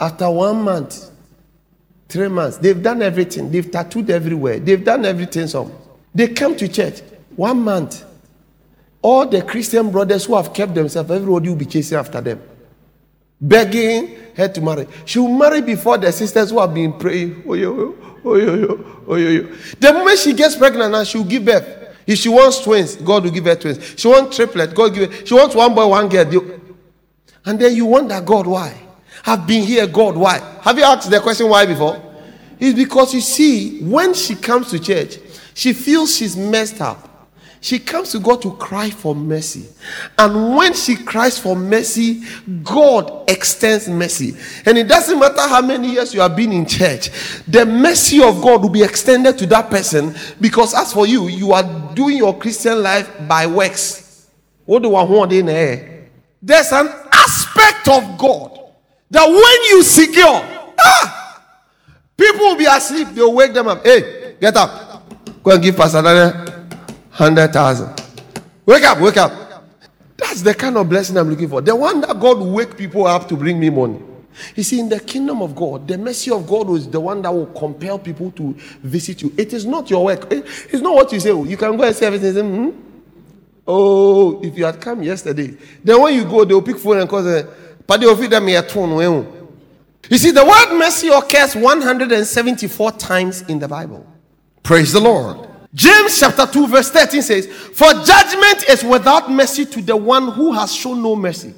after 0.00 0.30
one 0.30 0.62
month? 0.62 1.10
Three 2.08 2.28
months. 2.28 2.56
They've 2.56 2.82
done 2.82 3.02
everything. 3.02 3.50
They've 3.50 3.70
tattooed 3.70 4.08
everywhere. 4.08 4.58
They've 4.58 4.82
done 4.82 5.04
everything. 5.04 5.46
Some. 5.46 5.70
They 6.14 6.28
come 6.28 6.56
to 6.56 6.68
church. 6.68 7.02
One 7.36 7.60
month. 7.60 8.02
All 9.02 9.26
the 9.26 9.42
Christian 9.42 9.90
brothers 9.90 10.24
who 10.24 10.36
have 10.36 10.54
kept 10.54 10.74
themselves, 10.74 11.10
everybody 11.10 11.50
will 11.50 11.56
be 11.56 11.66
chasing 11.66 11.98
after 11.98 12.22
them. 12.22 12.40
Begging 13.38 14.16
her 14.34 14.48
to 14.48 14.60
marry. 14.62 14.86
She 15.04 15.18
will 15.18 15.36
marry 15.36 15.60
before 15.60 15.98
the 15.98 16.10
sisters 16.12 16.48
who 16.48 16.60
have 16.60 16.72
been 16.72 16.94
praying. 16.94 17.44
Oh, 17.46 17.52
yo, 17.52 18.07
oh, 18.24 18.36
yo, 18.36 19.04
oh, 19.06 19.14
yo, 19.16 19.28
yo. 19.28 19.42
The 19.78 19.92
moment 19.92 20.18
she 20.18 20.32
gets 20.32 20.56
pregnant 20.56 20.92
now, 20.92 21.04
she 21.04 21.18
will 21.18 21.24
give 21.24 21.44
birth. 21.44 21.96
If 22.06 22.18
she 22.18 22.28
wants 22.28 22.60
twins, 22.60 22.96
God 22.96 23.24
will 23.24 23.30
give 23.30 23.44
her 23.44 23.54
twins. 23.54 23.94
She 23.96 24.08
wants 24.08 24.36
triplets, 24.36 24.72
God 24.72 24.94
give 24.94 25.12
her. 25.12 25.26
She 25.26 25.34
wants 25.34 25.54
one 25.54 25.74
boy, 25.74 25.86
one 25.86 26.08
girl. 26.08 26.60
And 27.44 27.58
then 27.58 27.74
you 27.74 27.86
wonder, 27.86 28.20
God, 28.20 28.46
why? 28.46 28.78
I've 29.26 29.46
been 29.46 29.62
here, 29.62 29.86
God. 29.86 30.16
Why? 30.16 30.38
Have 30.62 30.78
you 30.78 30.84
asked 30.84 31.10
the 31.10 31.20
question 31.20 31.48
why 31.48 31.66
before? 31.66 32.00
It's 32.58 32.76
because 32.76 33.14
you 33.14 33.20
see, 33.20 33.80
when 33.80 34.14
she 34.14 34.34
comes 34.34 34.70
to 34.70 34.78
church, 34.78 35.18
she 35.54 35.72
feels 35.72 36.16
she's 36.16 36.36
messed 36.36 36.80
up. 36.80 37.07
She 37.60 37.78
comes 37.78 38.12
to 38.12 38.20
God 38.20 38.40
to 38.42 38.52
cry 38.52 38.88
for 38.90 39.14
mercy. 39.14 39.66
And 40.16 40.56
when 40.56 40.74
she 40.74 40.96
cries 40.96 41.38
for 41.38 41.56
mercy, 41.56 42.22
God 42.62 43.28
extends 43.28 43.88
mercy. 43.88 44.36
And 44.64 44.78
it 44.78 44.86
doesn't 44.86 45.18
matter 45.18 45.40
how 45.40 45.60
many 45.62 45.92
years 45.92 46.14
you 46.14 46.20
have 46.20 46.36
been 46.36 46.52
in 46.52 46.66
church, 46.66 47.10
the 47.48 47.66
mercy 47.66 48.22
of 48.22 48.40
God 48.40 48.62
will 48.62 48.68
be 48.70 48.82
extended 48.82 49.38
to 49.38 49.46
that 49.46 49.70
person 49.70 50.14
because, 50.40 50.74
as 50.74 50.92
for 50.92 51.06
you, 51.06 51.26
you 51.28 51.52
are 51.52 51.94
doing 51.94 52.16
your 52.16 52.38
Christian 52.38 52.82
life 52.82 53.10
by 53.26 53.46
works. 53.46 54.28
What 54.64 54.82
do 54.82 54.94
I 54.94 55.02
want 55.02 55.32
in 55.32 55.46
there? 55.46 56.08
There's 56.40 56.70
an 56.70 56.88
aspect 57.10 57.88
of 57.88 58.18
God 58.18 58.60
that 59.10 59.26
when 59.26 59.70
you 59.70 59.82
secure, 59.82 60.44
ah, 60.78 61.42
people 62.16 62.40
will 62.40 62.56
be 62.56 62.66
asleep. 62.66 63.08
They'll 63.08 63.34
wake 63.34 63.52
them 63.52 63.66
up. 63.66 63.84
Hey, 63.84 64.36
get 64.40 64.56
up. 64.56 65.02
Go 65.42 65.50
and 65.52 65.62
give 65.62 65.76
Pastor 65.76 66.02
Daniel 66.02 66.57
100,000. 67.18 68.00
Wake 68.64 68.84
up, 68.84 69.00
wake 69.00 69.16
up. 69.16 69.32
That's 70.16 70.42
the 70.42 70.54
kind 70.54 70.76
of 70.76 70.88
blessing 70.88 71.16
I'm 71.16 71.28
looking 71.28 71.48
for. 71.48 71.60
The 71.60 71.74
one 71.74 72.00
that 72.02 72.18
God 72.20 72.38
wake 72.38 72.76
people 72.76 73.06
up 73.06 73.28
to 73.28 73.36
bring 73.36 73.58
me 73.58 73.70
money. 73.70 74.00
You 74.54 74.62
see, 74.62 74.78
in 74.78 74.88
the 74.88 75.00
kingdom 75.00 75.42
of 75.42 75.54
God, 75.54 75.88
the 75.88 75.98
mercy 75.98 76.30
of 76.30 76.46
God 76.46 76.70
is 76.70 76.88
the 76.88 77.00
one 77.00 77.22
that 77.22 77.34
will 77.34 77.46
compel 77.46 77.98
people 77.98 78.30
to 78.32 78.54
visit 78.82 79.22
you. 79.22 79.32
It 79.36 79.52
is 79.52 79.66
not 79.66 79.90
your 79.90 80.04
work. 80.04 80.26
It's 80.30 80.80
not 80.80 80.94
what 80.94 81.12
you 81.12 81.18
say. 81.18 81.30
You 81.30 81.56
can 81.56 81.76
go 81.76 81.82
and 81.82 81.94
say 81.94 82.06
everything. 82.06 82.54
Hmm? 82.54 82.70
Oh, 83.66 84.40
if 84.42 84.56
you 84.56 84.64
had 84.64 84.80
come 84.80 85.02
yesterday, 85.02 85.56
then 85.82 86.00
when 86.00 86.14
you 86.14 86.24
go, 86.24 86.44
they'll 86.44 86.62
pick 86.62 86.78
phone 86.78 86.98
and 86.98 87.08
call. 87.08 87.22
Say, 87.22 87.44
you 90.10 90.18
see, 90.18 90.30
the 90.30 90.44
word 90.44 90.78
mercy 90.78 91.08
occurs 91.08 91.56
174 91.56 92.92
times 92.92 93.42
in 93.42 93.58
the 93.58 93.68
Bible. 93.68 94.06
Praise 94.62 94.92
the 94.92 95.00
Lord. 95.00 95.47
James 95.74 96.18
chapter 96.18 96.46
2, 96.46 96.66
verse 96.66 96.90
13 96.90 97.22
says, 97.22 97.46
For 97.46 97.92
judgment 98.04 98.68
is 98.68 98.82
without 98.84 99.30
mercy 99.30 99.66
to 99.66 99.82
the 99.82 99.96
one 99.96 100.32
who 100.32 100.52
has 100.52 100.74
shown 100.74 101.02
no 101.02 101.14
mercy. 101.14 101.54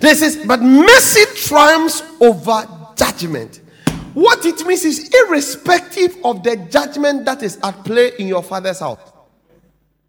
This 0.00 0.22
is, 0.22 0.44
but 0.46 0.60
mercy 0.60 1.24
triumphs 1.36 2.02
over 2.20 2.68
judgment. 2.96 3.60
What 4.14 4.44
it 4.44 4.66
means 4.66 4.84
is 4.84 5.14
irrespective 5.14 6.16
of 6.24 6.42
the 6.42 6.56
judgment 6.56 7.24
that 7.26 7.42
is 7.42 7.58
at 7.62 7.84
play 7.84 8.12
in 8.18 8.26
your 8.26 8.42
father's 8.42 8.80
house. 8.80 8.98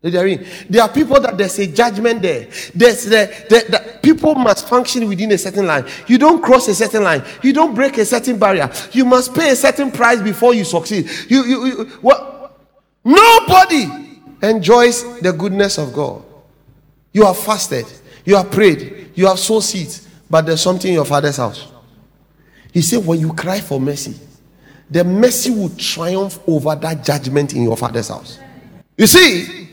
There 0.01 0.81
are 0.81 0.89
people 0.89 1.19
that 1.19 1.37
there's 1.37 1.59
a 1.59 1.67
judgment 1.67 2.21
there. 2.21 2.47
There's 2.73 3.03
the, 3.03 3.45
the, 3.49 3.65
the, 3.69 3.99
people 4.01 4.33
must 4.33 4.67
function 4.67 5.07
within 5.09 5.31
a 5.33 5.37
certain 5.37 5.67
line. 5.67 5.85
You 6.07 6.17
don't 6.17 6.41
cross 6.41 6.69
a 6.69 6.75
certain 6.75 7.03
line. 7.03 7.21
You 7.43 7.51
don't 7.51 7.75
break 7.75 7.97
a 7.97 8.05
certain 8.05 8.39
barrier. 8.39 8.71
You 8.93 9.03
must 9.03 9.35
pay 9.35 9.51
a 9.51 9.55
certain 9.57 9.91
price 9.91 10.21
before 10.21 10.53
you 10.53 10.63
succeed. 10.63 11.09
You, 11.27 11.43
you, 11.43 11.65
you 11.65 11.85
what? 12.01 12.38
Nobody 13.03 13.85
enjoys 14.41 15.19
the 15.21 15.31
goodness 15.31 15.77
of 15.77 15.93
God. 15.93 16.23
You 17.13 17.25
have 17.25 17.37
fasted. 17.37 17.85
You 18.25 18.35
have 18.35 18.51
prayed. 18.51 19.11
You 19.15 19.27
have 19.27 19.39
sown 19.39 19.61
seeds. 19.61 20.07
But 20.29 20.45
there's 20.45 20.61
something 20.61 20.89
in 20.89 20.95
your 20.95 21.05
father's 21.05 21.37
house. 21.37 21.67
He 22.71 22.81
said, 22.81 23.05
when 23.05 23.19
you 23.19 23.33
cry 23.33 23.59
for 23.59 23.79
mercy, 23.79 24.15
the 24.89 25.03
mercy 25.03 25.49
will 25.49 25.69
triumph 25.69 26.39
over 26.47 26.75
that 26.75 27.03
judgment 27.03 27.53
in 27.53 27.63
your 27.63 27.77
father's 27.77 28.09
house. 28.09 28.39
You 28.97 29.07
see, 29.07 29.69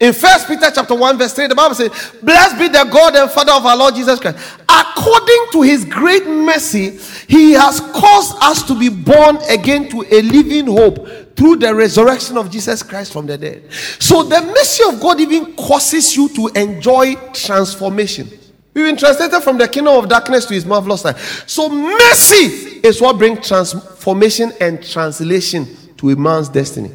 In 0.00 0.12
First 0.12 0.48
Peter 0.48 0.70
chapter 0.74 0.94
1, 0.94 1.18
verse 1.18 1.32
3, 1.32 1.46
the 1.46 1.54
Bible 1.54 1.74
says, 1.74 1.90
Blessed 2.22 2.58
be 2.58 2.68
the 2.68 2.84
God 2.84 3.14
and 3.14 3.30
Father 3.30 3.52
of 3.52 3.64
our 3.64 3.76
Lord 3.76 3.94
Jesus 3.94 4.18
Christ. 4.18 4.38
According 4.68 5.46
to 5.52 5.62
his 5.62 5.84
great 5.84 6.26
mercy, 6.26 6.98
he 7.28 7.52
has 7.52 7.80
caused 7.80 8.36
us 8.42 8.62
to 8.64 8.78
be 8.78 8.88
born 8.88 9.36
again 9.48 9.88
to 9.90 10.04
a 10.10 10.22
living 10.22 10.66
hope 10.66 11.06
through 11.36 11.56
the 11.56 11.74
resurrection 11.74 12.36
of 12.36 12.50
Jesus 12.50 12.82
Christ 12.82 13.12
from 13.12 13.26
the 13.26 13.36
dead. 13.36 13.70
So 13.98 14.22
the 14.22 14.40
mercy 14.40 14.84
of 14.88 15.00
God 15.00 15.20
even 15.20 15.54
causes 15.56 16.16
you 16.16 16.28
to 16.30 16.48
enjoy 16.58 17.14
transformation. 17.32 18.28
We've 18.72 18.86
been 18.86 18.96
translated 18.96 19.42
from 19.42 19.58
the 19.58 19.68
kingdom 19.68 19.96
of 19.96 20.08
darkness 20.08 20.46
to 20.46 20.54
his 20.54 20.66
marvelous 20.66 21.04
light. 21.04 21.16
So 21.46 21.68
mercy 21.68 22.80
is 22.82 23.00
what 23.00 23.18
brings 23.18 23.46
transformation 23.46 24.52
and 24.60 24.82
translation 24.82 25.66
to 25.96 26.10
a 26.10 26.16
man's 26.16 26.48
destiny. 26.48 26.90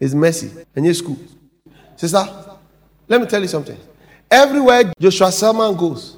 It's 0.00 0.14
mercy. 0.14 0.50
And 0.74 0.84
yes, 0.84 0.98
school. 0.98 1.18
Sister, 1.96 2.26
let 3.06 3.20
me 3.20 3.26
tell 3.26 3.40
you 3.40 3.48
something. 3.48 3.78
Everywhere 4.30 4.92
Joshua 4.98 5.30
Selman 5.30 5.76
goes, 5.76 6.16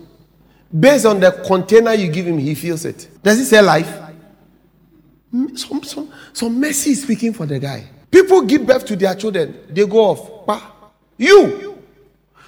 based 0.79 1.05
on 1.05 1.21
the 1.21 1.31
container 1.47 1.93
you 1.93 2.11
give 2.11 2.27
him, 2.27 2.39
he 2.39 2.55
feels 2.55 2.85
it. 2.87 3.09
Does 3.23 3.39
he 3.39 3.45
say 3.45 3.61
life? 3.61 4.06
Some, 5.57 5.83
some, 5.83 6.13
some 6.33 6.61
mercy 6.61 6.91
is 6.91 7.03
speaking 7.03 7.33
for 7.33 7.47
the 7.47 7.59
guy. 7.59 7.89
People 8.11 8.43
give 8.43 8.67
birth 8.67 8.85
to 8.87 8.97
their 8.97 9.15
children, 9.15 9.59
they 9.69 9.87
go 9.87 9.99
off. 9.99 10.31
You, 11.19 11.83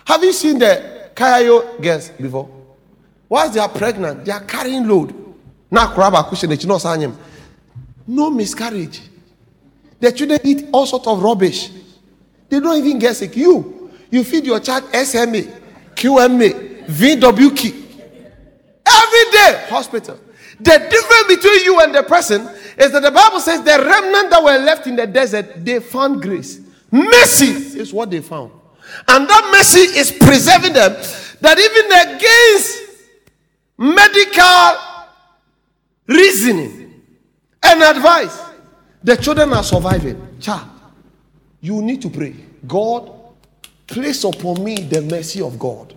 have 0.05 0.23
you 0.23 0.33
seen 0.33 0.59
the 0.59 1.11
Kayayo 1.15 1.81
girls 1.83 2.11
before? 2.11 2.49
Once 3.29 3.55
they 3.55 3.61
are 3.61 3.69
pregnant, 3.69 4.25
they 4.25 4.33
are 4.33 4.45
carrying 4.45 4.87
load. 4.89 5.15
No 5.71 5.87
miscarriage. 8.31 9.03
The 10.01 10.13
children 10.13 10.41
eat 10.45 10.69
all 10.73 10.87
sorts 10.87 11.07
of 11.07 11.23
rubbish. 11.23 11.71
They 12.49 12.61
don't 12.61 12.79
even 12.79 12.99
get 12.99 13.17
sick. 13.17 13.37
You, 13.37 13.91
you 14.11 14.25
feed 14.25 14.47
your 14.47 14.61
child 14.61 14.85
SMA, 14.95 15.43
QMA, 15.95 16.87
VWK. 16.87 17.75
Every 18.87 19.31
day, 19.33 19.67
hospital. 19.69 20.19
The 20.61 20.79
difference 20.91 21.27
between 21.29 21.65
you 21.65 21.81
and 21.81 21.95
the 21.95 22.03
person 22.03 22.49
is 22.79 22.93
that 22.93 23.03
the 23.03 23.11
Bible 23.11 23.41
says 23.41 23.63
the 23.63 23.79
remnant 23.85 24.31
that 24.31 24.43
were 24.43 24.59
left 24.59 24.87
in 24.87 24.97
the 24.97 25.07
desert, 25.07 25.65
they 25.65 25.81
found 25.81 26.23
grace. 26.23 26.61
Mercy 26.91 27.79
is 27.79 27.93
what 27.93 28.11
they 28.11 28.21
found. 28.21 28.53
And 29.07 29.29
that 29.29 29.51
mercy 29.53 29.81
is 29.99 30.13
preserving 30.13 30.73
them 30.73 30.93
that 31.41 31.59
even 31.59 32.15
against 32.17 32.79
medical 33.77 34.89
reasoning 36.07 37.03
and 37.63 37.83
advice, 37.83 38.41
the 39.03 39.17
children 39.17 39.53
are 39.53 39.63
surviving. 39.63 40.39
Child, 40.41 40.69
you 41.61 41.83
need 41.83 42.01
to 42.03 42.11
pray. 42.11 42.35
God, 42.67 43.11
place 43.87 44.25
upon 44.25 44.63
me 44.65 44.77
the 44.77 45.03
mercy 45.03 45.43
of 45.43 45.59
God. 45.59 45.95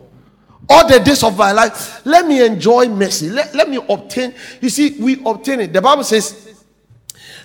All 0.69 0.87
the 0.87 0.99
days 0.99 1.23
of 1.23 1.37
my 1.37 1.51
life, 1.51 2.05
let 2.05 2.25
me 2.25 2.45
enjoy 2.45 2.87
mercy. 2.87 3.29
Let, 3.29 3.53
let 3.53 3.69
me 3.69 3.77
obtain. 3.89 4.33
You 4.61 4.69
see, 4.69 4.97
we 4.99 5.21
obtain 5.25 5.59
it. 5.61 5.73
The 5.73 5.81
Bible 5.81 6.03
says, 6.03 6.50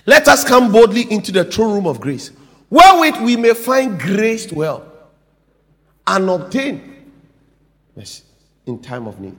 Let 0.07 0.27
us 0.29 0.43
come 0.43 0.71
boldly 0.71 1.11
into 1.11 1.31
the 1.33 1.43
throne 1.43 1.73
room 1.73 1.85
of 1.85 1.99
grace, 1.99 2.31
wherewith 2.69 3.21
we 3.21 3.35
may 3.35 3.53
find 3.53 3.99
grace 3.99 4.45
to 4.47 4.61
help 4.61 5.13
and 6.07 6.29
obtain 6.29 7.11
mercy 7.95 8.23
in 8.65 8.81
time 8.81 9.05
of 9.05 9.19
need. 9.19 9.35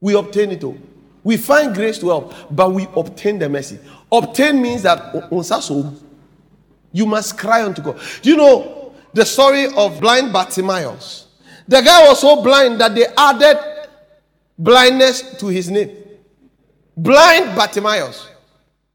We 0.00 0.14
obtain 0.14 0.50
it 0.50 0.62
all. 0.62 0.76
We 1.24 1.38
find 1.38 1.74
grace 1.74 1.98
to 2.00 2.08
help, 2.08 2.34
but 2.50 2.72
we 2.72 2.86
obtain 2.94 3.38
the 3.38 3.48
mercy. 3.48 3.78
Obtain 4.10 4.60
means 4.60 4.82
that 4.82 5.14
you 6.92 7.06
must 7.06 7.38
cry 7.38 7.64
unto 7.64 7.80
God. 7.80 7.98
You 8.22 8.36
know 8.36 8.94
the 9.14 9.24
story 9.24 9.66
of 9.74 9.98
blind 9.98 10.32
Bartimaeus. 10.32 11.28
The 11.66 11.80
guy 11.80 12.06
was 12.06 12.20
so 12.20 12.42
blind 12.42 12.80
that 12.80 12.94
they 12.94 13.06
added 13.16 13.58
blindness 14.58 15.36
to 15.38 15.46
his 15.46 15.70
name. 15.70 15.96
Blind 16.96 17.56
Bartimaeus. 17.56 18.28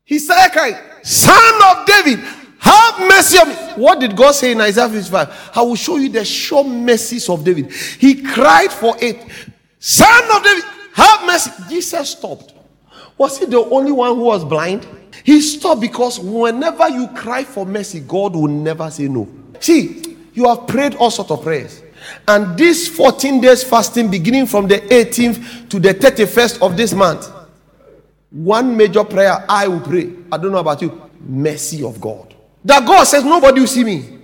He 0.04 0.20
started 0.20 0.52
crying, 0.54 0.76
Son 1.04 1.62
of 1.64 1.86
David, 1.86 2.20
have 2.60 3.00
mercy 3.08 3.38
on 3.38 3.50
me. 3.50 3.56
What 3.82 4.00
did 4.00 4.16
God 4.16 4.32
say 4.32 4.52
in 4.52 4.62
Isaiah 4.62 4.90
55? 4.90 5.52
I 5.56 5.62
will 5.62 5.76
show 5.76 5.98
you 5.98 6.10
the 6.10 6.26
sure 6.26 6.64
mercies 6.64 7.30
of 7.30 7.44
David. 7.44 7.72
He 7.72 8.24
cried 8.24 8.72
for 8.72 8.96
it. 9.00 9.24
Son 9.80 10.24
of 10.36 10.44
David, 10.44 10.64
have 10.94 11.26
mercy. 11.26 11.52
Jesus 11.70 12.12
stopped. 12.12 12.54
Was 13.18 13.38
he 13.38 13.46
the 13.46 13.64
only 13.64 13.92
one 13.92 14.16
who 14.16 14.24
was 14.24 14.44
blind? 14.44 14.88
He 15.24 15.42
stopped 15.42 15.82
because 15.82 16.20
whenever 16.20 16.90
you 16.90 17.08
cry 17.10 17.44
for 17.44 17.66
mercy, 17.66 18.00
God 18.00 18.36
will 18.36 18.48
never 18.48 18.90
say 18.90 19.08
no. 19.08 19.28
See, 19.60 20.18
you 20.34 20.48
have 20.48 20.68
prayed 20.68 20.96
all 20.96 21.12
sorts 21.12 21.32
of 21.32 21.42
prayers. 21.42 21.84
And 22.28 22.58
this 22.58 22.88
14 22.88 23.42
days 23.42 23.64
fasting, 23.64 24.10
beginning 24.10 24.46
from 24.46 24.68
the 24.68 24.80
18th 24.80 25.70
to 25.70 25.80
the 25.80 25.94
31st 25.94 26.62
of 26.62 26.78
this 26.78 26.94
month, 26.94 27.30
one 28.30 28.76
major 28.76 29.04
prayer 29.04 29.46
I 29.48 29.68
will 29.68 29.82
pray. 29.82 30.14
I 30.32 30.38
don't 30.38 30.52
know 30.52 30.58
about 30.58 30.82
you. 30.82 31.10
Mercy 31.20 31.84
of 31.84 32.00
God. 32.00 32.34
That 32.64 32.86
God 32.86 33.04
says, 33.06 33.24
Nobody 33.24 33.62
will 33.62 33.68
see 33.68 33.84
me. 33.84 34.20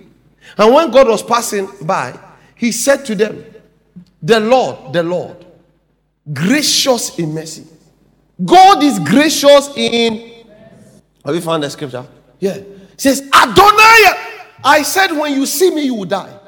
And 0.56 0.74
when 0.74 0.90
God 0.90 1.08
was 1.08 1.22
passing 1.22 1.68
by, 1.82 2.18
he 2.54 2.70
said 2.72 3.04
to 3.06 3.14
them, 3.14 3.44
The 4.22 4.40
Lord, 4.40 4.92
the 4.92 5.02
Lord, 5.02 5.44
gracious 6.32 7.18
in 7.18 7.34
mercy. 7.34 7.66
God 8.44 8.82
is 8.82 8.98
gracious 8.98 9.70
in 9.76 10.34
have 11.24 11.34
you 11.34 11.40
found 11.40 11.62
the 11.62 11.70
scripture? 11.70 12.06
Yeah. 12.38 12.56
It 12.56 13.00
says, 13.00 13.20
Adonai, 13.22 14.10
I 14.62 14.82
said, 14.84 15.12
when 15.12 15.32
you 15.32 15.46
see 15.46 15.74
me, 15.74 15.82
you 15.82 15.94
will 15.94 16.04
die. 16.04 16.38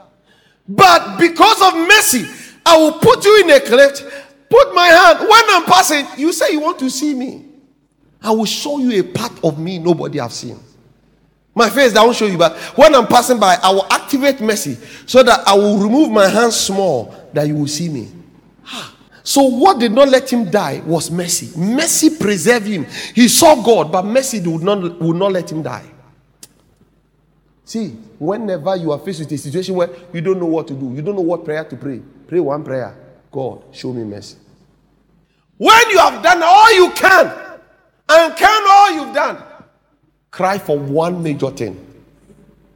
But 0.68 1.18
because 1.18 1.62
of 1.62 1.74
mercy, 1.74 2.26
I 2.64 2.76
will 2.76 2.92
put 2.98 3.24
you 3.24 3.42
in 3.42 3.50
a 3.50 3.60
cleft, 3.60 4.04
put 4.50 4.74
my 4.74 4.86
hand. 4.86 5.20
When 5.20 5.42
I'm 5.48 5.64
passing, 5.64 6.06
you 6.18 6.32
say 6.32 6.52
you 6.52 6.60
want 6.60 6.78
to 6.80 6.90
see 6.90 7.14
me. 7.14 7.45
I 8.22 8.30
will 8.30 8.44
show 8.44 8.78
you 8.78 9.00
a 9.00 9.02
part 9.02 9.32
of 9.44 9.58
me 9.58 9.78
nobody 9.78 10.18
have 10.18 10.32
seen. 10.32 10.58
My 11.54 11.70
face, 11.70 11.96
I 11.96 12.04
won't 12.04 12.16
show 12.16 12.26
you, 12.26 12.36
but 12.36 12.54
when 12.76 12.94
I'm 12.94 13.06
passing 13.06 13.40
by, 13.40 13.56
I 13.62 13.70
will 13.72 13.86
activate 13.90 14.40
mercy 14.40 14.74
so 15.06 15.22
that 15.22 15.46
I 15.48 15.54
will 15.54 15.78
remove 15.78 16.10
my 16.10 16.28
hand 16.28 16.52
small 16.52 17.14
that 17.32 17.46
you 17.46 17.54
will 17.54 17.66
see 17.66 17.88
me. 17.88 18.08
So, 19.22 19.42
what 19.42 19.80
did 19.80 19.92
not 19.92 20.08
let 20.08 20.30
him 20.30 20.50
die 20.50 20.82
was 20.84 21.10
mercy. 21.10 21.58
Mercy 21.58 22.10
preserved 22.16 22.66
him. 22.66 22.86
He 23.14 23.26
saw 23.26 23.60
God, 23.62 23.90
but 23.90 24.04
mercy 24.04 24.38
would 24.46 24.62
not, 24.62 25.00
would 25.00 25.16
not 25.16 25.32
let 25.32 25.50
him 25.50 25.62
die. 25.62 25.84
See, 27.64 27.88
whenever 28.18 28.76
you 28.76 28.92
are 28.92 28.98
faced 28.98 29.20
with 29.20 29.32
a 29.32 29.38
situation 29.38 29.74
where 29.74 29.90
you 30.12 30.20
don't 30.20 30.38
know 30.38 30.46
what 30.46 30.68
to 30.68 30.74
do, 30.74 30.92
you 30.94 31.02
don't 31.02 31.16
know 31.16 31.22
what 31.22 31.44
prayer 31.44 31.64
to 31.64 31.76
pray, 31.76 32.00
pray 32.28 32.38
one 32.38 32.62
prayer 32.62 32.96
God, 33.32 33.64
show 33.72 33.92
me 33.92 34.04
mercy. 34.04 34.36
When 35.58 35.90
you 35.90 35.98
have 35.98 36.22
done 36.22 36.42
all 36.42 36.74
you 36.74 36.90
can 36.92 37.45
and 38.08 38.36
can 38.36 38.64
all 38.68 38.92
you've 38.92 39.14
done, 39.14 39.42
cry 40.30 40.58
for 40.58 40.78
one 40.78 41.22
major 41.22 41.50
thing 41.50 41.82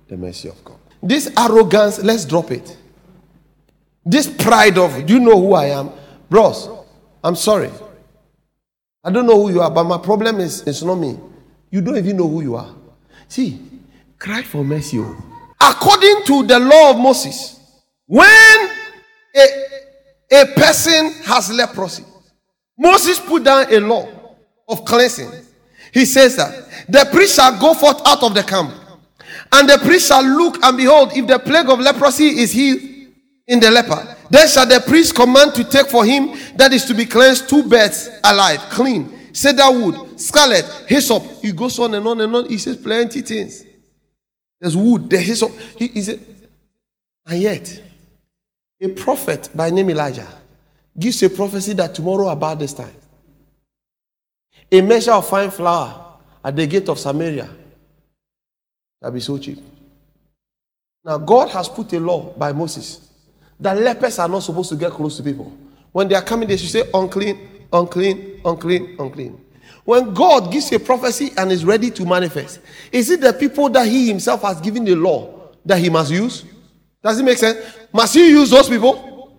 the 0.09 0.17
mercy 0.17 0.49
of 0.49 0.63
God. 0.65 0.77
This 1.03 1.33
arrogance, 1.39 2.01
let's 2.01 2.25
drop 2.25 2.51
it. 2.51 2.77
This 4.05 4.27
pride 4.29 4.77
of, 4.77 5.07
do 5.07 5.15
you 5.15 5.21
know 5.21 5.39
who 5.41 5.55
I 5.55 5.67
am? 5.67 5.91
Bros, 6.29 6.69
I'm 7.23 7.37
sorry. 7.37 7.71
I 9.03 9.11
don't 9.11 9.27
know 9.27 9.41
who 9.41 9.53
you 9.53 9.61
are, 9.61 9.71
but 9.71 9.85
my 9.85 9.99
problem 9.99 10.41
is 10.41 10.63
it's 10.63 10.83
not 10.83 10.97
me. 10.97 11.19
You 11.71 11.81
don't 11.81 11.97
even 11.97 12.17
know 12.17 12.29
who 12.29 12.43
you 12.43 12.57
are. 12.57 12.75
See, 13.29 13.61
cry 14.19 14.43
for 14.43 14.65
mercy. 14.65 14.99
Oh. 14.99 15.17
According 15.61 16.25
to 16.27 16.43
the 16.43 16.59
law 16.59 16.91
of 16.91 16.99
Moses, 16.99 17.61
when 18.07 18.71
a, 19.37 19.47
a 20.33 20.47
person 20.57 21.13
has 21.25 21.51
leprosy, 21.53 22.05
Moses 22.77 23.21
put 23.21 23.45
down 23.45 23.73
a 23.73 23.79
law 23.79 24.09
of 24.71 24.85
cleansing. 24.85 25.31
He 25.93 26.05
says 26.05 26.37
that 26.37 26.87
the 26.89 27.09
priest 27.13 27.37
shall 27.37 27.59
go 27.59 27.75
forth 27.75 28.01
out 28.07 28.23
of 28.23 28.35
the 28.35 28.43
camp, 28.43 28.73
and 29.53 29.69
the 29.69 29.79
priest 29.79 30.09
shall 30.09 30.25
look 30.25 30.63
and 30.63 30.77
behold, 30.77 31.11
if 31.15 31.27
the 31.27 31.39
plague 31.39 31.69
of 31.69 31.81
leprosy 31.81 32.41
is 32.41 32.53
healed 32.53 32.81
in 33.47 33.59
the 33.59 33.71
leper, 33.71 34.17
then 34.31 34.49
shall 34.49 34.67
the 34.67 34.81
priest 34.87 35.15
command 35.15 35.55
to 35.55 35.65
take 35.65 35.89
for 35.89 36.05
him 36.05 36.39
that 36.57 36.73
is 36.73 36.85
to 36.85 36.95
be 36.95 37.05
cleansed 37.05 37.49
two 37.49 37.65
birds 37.65 38.09
alive, 38.23 38.61
clean, 38.71 39.35
cedar 39.35 39.71
wood, 39.71 40.21
scarlet, 40.21 40.65
hyssop. 40.87 41.23
He 41.43 41.51
goes 41.51 41.79
on 41.81 41.95
and 41.95 42.07
on 42.07 42.21
and 42.21 42.35
on. 42.35 42.49
He 42.49 42.59
says 42.59 42.77
plenty 42.77 43.23
things. 43.23 43.65
There's 44.61 44.77
wood, 44.77 45.11
there's 45.11 45.27
hyssop. 45.27 45.51
He, 45.77 45.89
he 45.89 46.03
said, 46.03 46.21
and 47.27 47.43
yet, 47.43 47.83
a 48.81 48.89
prophet 48.89 49.51
by 49.55 49.71
name 49.71 49.91
Elijah 49.91 50.29
gives 50.99 51.23
a 51.23 51.31
prophecy 51.31 51.73
that 51.75 51.95
tomorrow 51.95 52.29
about 52.29 52.59
this 52.59 52.73
time, 52.73 52.95
a 54.71 54.81
measure 54.81 55.13
of 55.13 55.29
fine 55.29 55.51
flour 55.51 56.19
at 56.45 56.55
the 56.57 56.67
gate 56.67 56.89
of 56.89 56.99
Samaria 56.99 57.49
shall 59.03 59.11
be 59.11 59.21
so 59.21 59.39
cheap. 59.39 59.59
Now, 61.05 61.19
God 61.19 61.49
has 61.51 61.69
put 61.69 61.93
a 61.93 62.01
law 62.01 62.33
by 62.37 62.53
Moses 62.53 63.09
that 63.59 63.79
lepers 63.79 64.19
are 64.19 64.29
not 64.29 64.41
supposed 64.41 64.69
to 64.71 64.77
get 64.77 64.93
close 64.93 65.17
to 65.17 65.23
people. 65.23 65.53
When 65.93 66.09
they 66.09 66.15
are 66.15 66.23
coming, 66.23 66.49
they 66.49 66.57
should 66.57 66.71
say 66.71 66.89
unclean, 66.93 67.67
unclean, 67.73 68.41
unclean, 68.45 68.97
unclean. 68.99 69.41
When 69.85 70.15
God 70.15 70.53
gives 70.53 70.71
a 70.73 70.79
prophecy 70.79 71.31
and 71.37 71.51
is 71.51 71.65
ready 71.65 71.91
to 71.91 72.05
manifest, 72.05 72.61
is 72.93 73.11
it 73.11 73.21
the 73.21 73.33
people 73.33 73.69
that 73.71 73.87
He 73.87 74.09
Himself 74.09 74.43
has 74.43 74.61
given 74.61 74.85
the 74.85 74.95
law 74.95 75.51
that 75.65 75.79
He 75.79 75.91
must 75.91 76.11
use? 76.11 76.45
Does 77.03 77.19
it 77.19 77.25
make 77.25 77.39
sense? 77.39 77.59
Must 77.93 78.15
He 78.15 78.29
use 78.31 78.51
those 78.51 78.69
people? 78.69 79.37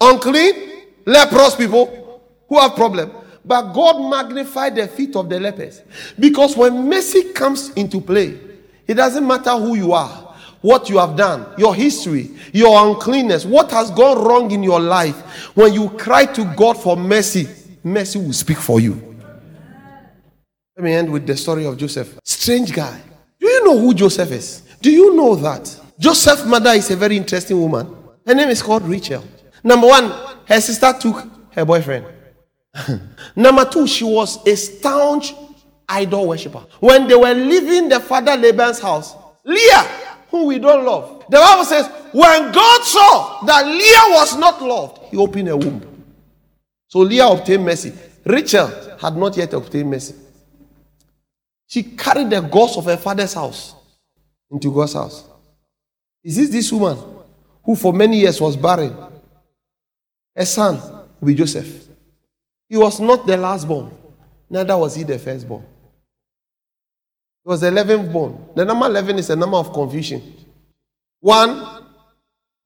Unclean, 0.00 0.86
leprous 1.06 1.54
people 1.54 2.22
who 2.48 2.58
have 2.58 2.74
problem. 2.74 3.12
But 3.44 3.72
God 3.72 4.08
magnified 4.10 4.76
the 4.76 4.86
feet 4.86 5.16
of 5.16 5.28
the 5.28 5.40
lepers. 5.40 5.82
Because 6.18 6.56
when 6.56 6.88
mercy 6.88 7.32
comes 7.32 7.70
into 7.70 8.00
play, 8.00 8.38
it 8.86 8.94
doesn't 8.94 9.26
matter 9.26 9.50
who 9.50 9.74
you 9.74 9.92
are, 9.92 10.34
what 10.60 10.88
you 10.88 10.98
have 10.98 11.16
done, 11.16 11.46
your 11.58 11.74
history, 11.74 12.30
your 12.52 12.88
uncleanness, 12.88 13.44
what 13.44 13.70
has 13.72 13.90
gone 13.90 14.24
wrong 14.24 14.50
in 14.50 14.62
your 14.62 14.80
life. 14.80 15.16
When 15.56 15.72
you 15.72 15.90
cry 15.90 16.26
to 16.26 16.44
God 16.56 16.74
for 16.74 16.96
mercy, 16.96 17.48
mercy 17.82 18.18
will 18.18 18.32
speak 18.32 18.58
for 18.58 18.80
you. 18.80 18.94
Let 20.76 20.84
me 20.84 20.92
end 20.92 21.12
with 21.12 21.26
the 21.26 21.36
story 21.36 21.66
of 21.66 21.76
Joseph. 21.76 22.18
Strange 22.24 22.72
guy. 22.72 23.00
Do 23.40 23.48
you 23.48 23.64
know 23.64 23.78
who 23.78 23.92
Joseph 23.92 24.30
is? 24.30 24.62
Do 24.80 24.90
you 24.90 25.14
know 25.16 25.34
that? 25.36 25.80
Joseph's 25.98 26.44
mother 26.44 26.70
is 26.70 26.90
a 26.90 26.96
very 26.96 27.16
interesting 27.16 27.60
woman. 27.60 27.94
Her 28.26 28.34
name 28.34 28.48
is 28.48 28.62
called 28.62 28.84
Rachel. 28.84 29.24
Number 29.62 29.86
one, 29.86 30.10
her 30.46 30.60
sister 30.60 30.92
took 30.98 31.28
her 31.52 31.64
boyfriend. 31.64 32.06
Number 33.36 33.64
two, 33.64 33.86
she 33.86 34.04
was 34.04 34.46
a 34.46 34.56
staunch 34.56 35.34
idol 35.88 36.28
worshiper. 36.28 36.64
When 36.80 37.06
they 37.06 37.14
were 37.14 37.34
leaving 37.34 37.88
the 37.88 38.00
father 38.00 38.36
Laban's 38.36 38.80
house, 38.80 39.14
Leah, 39.44 39.82
who 40.30 40.46
we 40.46 40.58
don't 40.58 40.84
love, 40.84 41.24
the 41.28 41.36
Bible 41.36 41.64
says, 41.64 41.86
when 42.12 42.52
God 42.52 42.82
saw 42.84 43.42
that 43.44 43.66
Leah 43.66 44.16
was 44.16 44.36
not 44.36 44.62
loved, 44.62 44.98
he 45.10 45.16
opened 45.16 45.48
a 45.48 45.56
womb. 45.56 46.04
So 46.88 47.00
Leah 47.00 47.26
obtained 47.26 47.64
mercy. 47.64 47.92
Rachel 48.24 48.70
had 48.98 49.16
not 49.16 49.36
yet 49.36 49.52
obtained 49.52 49.90
mercy. 49.90 50.14
She 51.66 51.82
carried 51.82 52.30
the 52.30 52.40
ghost 52.40 52.76
of 52.76 52.84
her 52.84 52.96
father's 52.96 53.34
house 53.34 53.74
into 54.50 54.72
God's 54.72 54.92
house. 54.92 55.24
Is 56.22 56.36
this 56.36 56.50
this 56.50 56.72
woman 56.72 56.98
who 57.64 57.74
for 57.74 57.92
many 57.92 58.20
years 58.20 58.40
was 58.40 58.56
barren? 58.56 58.94
A 60.36 60.46
son 60.46 60.76
will 61.20 61.26
be 61.26 61.34
Joseph. 61.34 61.88
He 62.72 62.78
was 62.78 62.98
not 63.00 63.26
the 63.26 63.36
last 63.36 63.68
born, 63.68 63.90
neither 64.48 64.74
was 64.78 64.94
he 64.94 65.02
the 65.02 65.18
firstborn. 65.18 65.62
He 67.44 67.50
was 67.50 67.60
the 67.60 67.66
11th 67.70 68.10
born. 68.10 68.46
The 68.56 68.64
number 68.64 68.86
11 68.86 69.18
is 69.18 69.28
a 69.28 69.36
number 69.36 69.58
of 69.58 69.74
confusion. 69.74 70.22
One, 71.20 71.84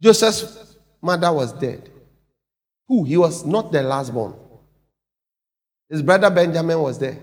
Joseph's 0.00 0.76
mother 1.02 1.32
was 1.32 1.52
dead. 1.54 1.90
Who? 2.86 3.02
He 3.02 3.16
was 3.16 3.44
not 3.44 3.72
the 3.72 3.82
last 3.82 4.14
born. 4.14 4.34
His 5.90 6.02
brother 6.02 6.30
Benjamin 6.30 6.78
was 6.80 7.00
there. 7.00 7.18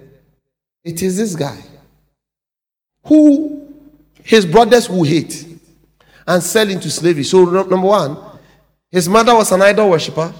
It 0.83 1.01
is 1.01 1.15
this 1.15 1.37
guy 1.37 1.63
who 3.05 3.65
his 4.25 4.45
brothers 4.45 4.89
will 4.89 5.03
hate 5.03 5.47
and 6.27 6.43
sell 6.43 6.69
into 6.69 6.89
slavery. 6.89 7.23
So, 7.23 7.45
number 7.45 7.77
one, 7.87 8.17
his 8.91 9.07
mother 9.07 9.33
was 9.35 9.53
an 9.53 9.61
idol 9.61 9.89
worshiper. 9.89 10.33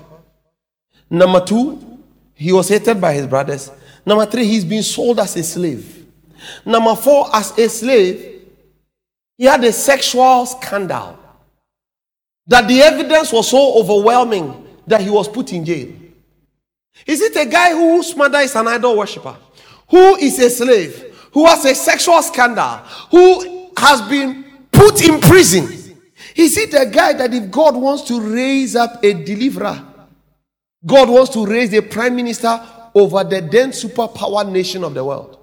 Number 1.10 1.40
two, 1.40 1.93
he 2.36 2.52
was 2.52 2.70
hated 2.70 3.00
by 3.00 3.14
his 3.14 3.28
brothers. 3.28 3.72
Number 4.06 4.26
three, 4.26 4.46
he's 4.46 4.66
been 4.66 4.84
sold 4.84 5.20
as 5.20 5.36
a 5.36 5.44
slave. 5.44 6.06
Number 6.66 6.96
four, 6.96 7.34
as 7.34 7.58
a 7.58 7.70
slave, 7.70 8.42
he 9.38 9.46
had 9.46 9.64
a 9.64 9.72
sexual 9.72 10.46
scandal 10.46 11.18
that 12.48 12.68
the 12.68 12.82
evidence 12.82 13.32
was 13.32 13.50
so 13.50 13.80
overwhelming 13.80 14.68
that 14.86 15.02
he 15.02 15.10
was 15.10 15.28
put 15.28 15.54
in 15.54 15.64
jail. 15.64 15.90
Is 17.06 17.22
it 17.22 17.36
a 17.36 17.50
guy 17.50 17.72
whose 17.72 18.16
mother 18.16 18.40
is 18.40 18.56
an 18.56 18.68
idol 18.68 18.98
worshiper, 18.98 19.36
who 19.90 20.16
is 20.18 20.38
a 20.40 20.50
slave, 20.50 21.16
who 21.32 21.46
has 21.46 21.66
a 21.66 21.74
sexual 21.74 22.22
scandal, 22.22 22.78
who 23.10 23.72
has 23.78 24.02
been 24.04 24.44
put 24.72 25.02
in 25.08 25.20
prison? 25.20 25.98
Is 26.36 26.58
it 26.58 26.74
a 26.74 26.86
guy 26.86 27.14
that 27.14 27.34
if 27.34 27.50
God 27.50 27.76
wants 27.76 28.04
to 28.04 28.20
raise 28.20 28.76
up 28.76 29.04
a 29.04 29.14
deliverer, 29.14 29.93
God 30.86 31.10
wants 31.10 31.32
to 31.34 31.46
raise 31.46 31.74
a 31.74 31.82
prime 31.82 32.16
minister 32.16 32.62
over 32.94 33.24
the 33.24 33.42
then 33.42 33.72
superpower 33.72 34.50
nation 34.50 34.84
of 34.84 34.94
the 34.94 35.04
world, 35.04 35.38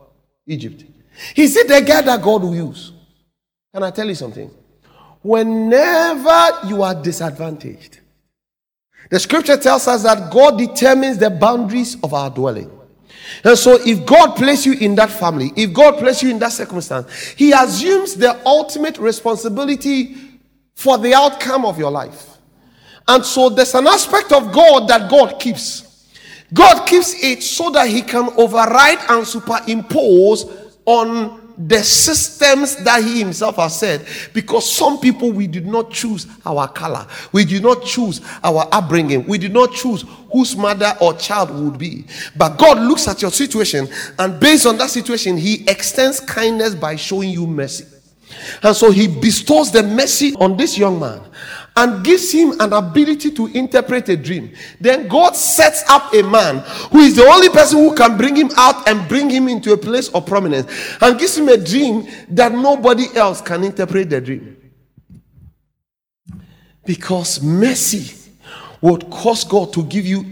Egypt? 0.46 0.84
Is 1.36 1.56
it 1.56 1.68
the 1.68 1.80
guy 1.80 2.02
that 2.02 2.22
God 2.22 2.42
will 2.42 2.54
use? 2.54 2.92
Can 3.72 3.82
I 3.82 3.90
tell 3.90 4.06
you 4.06 4.14
something? 4.14 4.50
Whenever 5.22 6.66
you 6.66 6.82
are 6.82 6.94
disadvantaged, 6.94 8.00
the 9.10 9.18
scripture 9.18 9.56
tells 9.56 9.88
us 9.88 10.02
that 10.02 10.30
God 10.30 10.58
determines 10.58 11.18
the 11.18 11.30
boundaries 11.30 11.96
of 12.02 12.14
our 12.14 12.30
dwelling. 12.30 12.70
And 13.44 13.58
so, 13.58 13.78
if 13.84 14.04
God 14.06 14.36
places 14.36 14.66
you 14.66 14.72
in 14.74 14.94
that 14.96 15.10
family, 15.10 15.52
if 15.56 15.72
God 15.72 15.98
places 15.98 16.24
you 16.24 16.30
in 16.30 16.38
that 16.40 16.52
circumstance, 16.52 17.28
He 17.28 17.52
assumes 17.52 18.14
the 18.14 18.40
ultimate 18.46 18.98
responsibility 18.98 20.16
for 20.74 20.98
the 20.98 21.14
outcome 21.14 21.64
of 21.64 21.78
your 21.78 21.90
life. 21.90 22.29
And 23.08 23.24
so, 23.24 23.48
there's 23.48 23.74
an 23.74 23.86
aspect 23.86 24.32
of 24.32 24.52
God 24.52 24.88
that 24.88 25.10
God 25.10 25.38
keeps. 25.40 25.86
God 26.52 26.84
keeps 26.86 27.14
it 27.22 27.42
so 27.42 27.70
that 27.70 27.88
He 27.88 28.02
can 28.02 28.28
override 28.36 28.98
and 29.08 29.26
superimpose 29.26 30.44
on 30.84 31.40
the 31.68 31.82
systems 31.82 32.76
that 32.84 33.04
he 33.04 33.18
himself 33.18 33.56
has 33.56 33.78
said. 33.78 34.06
Because 34.32 34.70
some 34.70 34.98
people 34.98 35.30
we 35.30 35.46
did 35.46 35.66
not 35.66 35.90
choose 35.90 36.26
our 36.46 36.66
color. 36.68 37.06
We 37.32 37.44
did 37.44 37.62
not 37.62 37.84
choose 37.84 38.20
our 38.42 38.66
upbringing. 38.72 39.26
We 39.26 39.36
did 39.36 39.52
not 39.52 39.72
choose 39.72 40.04
whose 40.32 40.56
mother 40.56 40.94
or 41.00 41.14
child 41.14 41.50
would 41.50 41.78
be. 41.78 42.06
But 42.36 42.56
god 42.56 42.78
looks 42.78 43.08
at 43.08 43.20
your 43.20 43.30
situation 43.30 43.88
and 44.18 44.40
based 44.40 44.66
on 44.66 44.78
that 44.78 44.90
situation 44.90 45.36
he 45.36 45.64
extends 45.68 46.20
kindness 46.20 46.74
by 46.74 46.96
showing 46.96 47.30
you 47.30 47.46
mercy. 47.46 47.84
And 48.62 48.74
so 48.74 48.90
he 48.90 49.08
bestows 49.08 49.70
the 49.70 49.82
mercy 49.82 50.34
on 50.36 50.56
this 50.56 50.78
young 50.78 50.98
man 51.00 51.20
and 51.76 52.04
gives 52.04 52.32
him 52.32 52.52
an 52.60 52.72
ability 52.72 53.30
to 53.30 53.46
interpret 53.48 54.08
a 54.08 54.16
dream. 54.16 54.52
Then 54.80 55.08
God 55.08 55.36
sets 55.36 55.88
up 55.88 56.12
a 56.12 56.22
man 56.22 56.58
who 56.90 56.98
is 56.98 57.16
the 57.16 57.24
only 57.24 57.48
person 57.48 57.78
who 57.78 57.94
can 57.94 58.16
bring 58.16 58.36
him 58.36 58.50
out 58.56 58.88
and 58.88 59.08
bring 59.08 59.30
him 59.30 59.48
into 59.48 59.72
a 59.72 59.76
place 59.76 60.08
of 60.08 60.26
prominence 60.26 60.70
and 61.00 61.18
gives 61.18 61.38
him 61.38 61.48
a 61.48 61.56
dream 61.56 62.08
that 62.28 62.52
nobody 62.52 63.06
else 63.14 63.40
can 63.40 63.64
interpret 63.64 64.10
the 64.10 64.20
dream. 64.20 64.56
Because 66.84 67.42
mercy 67.42 68.16
would 68.80 69.08
cause 69.10 69.44
God 69.44 69.72
to 69.74 69.84
give 69.84 70.06
you 70.06 70.24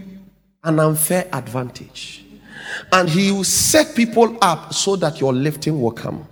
an 0.63 0.79
unfair 0.79 1.27
advantage. 1.31 2.25
And 2.91 3.09
he 3.09 3.31
will 3.31 3.43
set 3.43 3.95
people 3.95 4.37
up 4.41 4.73
so 4.73 4.95
that 4.97 5.19
your 5.19 5.33
lifting 5.33 5.81
will 5.81 5.91
come. 5.91 6.27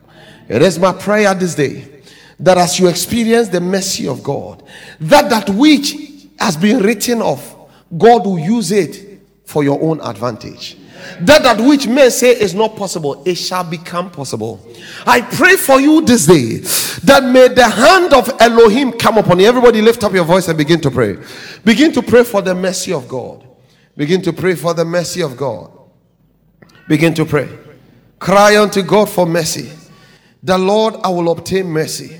It 0.50 0.62
is 0.62 0.80
my 0.80 0.94
prayer 0.94 1.34
this 1.34 1.56
day 1.56 1.97
that 2.40 2.58
as 2.58 2.80
you 2.80 2.88
experience 2.88 3.50
the 3.50 3.62
mercy 3.62 4.08
of 4.08 4.24
God, 4.24 4.64
that 5.00 5.30
that 5.30 5.50
which 5.50 5.96
has 6.40 6.56
been 6.56 6.80
written 6.84 7.22
of, 7.22 7.56
God 7.98 8.26
will 8.26 8.40
use 8.40 8.72
it 8.72 9.22
for 9.46 9.64
your 9.64 9.82
own 9.82 10.02
advantage. 10.02 10.78
That 11.22 11.44
that 11.44 11.60
which 11.60 11.88
men 11.88 12.12
say 12.12 12.32
is 12.32 12.54
not 12.54 12.76
possible, 12.76 13.24
it 13.26 13.36
shall 13.36 13.64
become 13.64 14.12
possible. 14.12 14.68
I 15.06 15.22
pray 15.22 15.56
for 15.56 15.80
you 15.80 16.02
this 16.02 16.26
day 16.26 16.58
that 17.06 17.24
may 17.24 17.48
the 17.48 17.68
hand 17.68 18.14
of 18.14 18.30
Elohim 18.42 18.92
come 18.92 19.18
upon 19.18 19.40
you. 19.40 19.48
Everybody 19.48 19.82
lift 19.82 20.04
up 20.04 20.14
your 20.14 20.26
voice 20.26 20.48
and 20.48 20.58
begin 20.58 20.82
to 20.82 20.92
pray. 20.92 21.18
Begin 21.64 21.92
to 21.94 22.02
pray 22.02 22.24
for 22.24 22.42
the 22.42 22.54
mercy 22.54 22.94
of 22.94 23.08
God. 23.08 23.48
Begin 23.96 24.22
to 24.24 24.34
pray 24.34 24.56
for 24.56 24.74
the 24.74 24.86
mercy 24.86 25.22
of 25.22 25.38
God. 25.38 25.72
Begin 26.88 27.14
to 27.16 27.26
pray. 27.26 27.50
Cry 28.20 28.62
unto 28.62 28.82
God 28.82 29.10
for 29.10 29.26
mercy. 29.26 29.72
The 30.44 30.58
Lord, 30.58 30.96
I 31.04 31.10
will 31.10 31.32
obtain 31.32 31.68
mercy. 31.68 32.20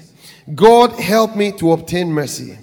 God 0.54 0.92
help 1.00 1.36
me 1.36 1.52
to 1.54 1.72
obtain 1.72 2.12
mercy. 2.12 2.58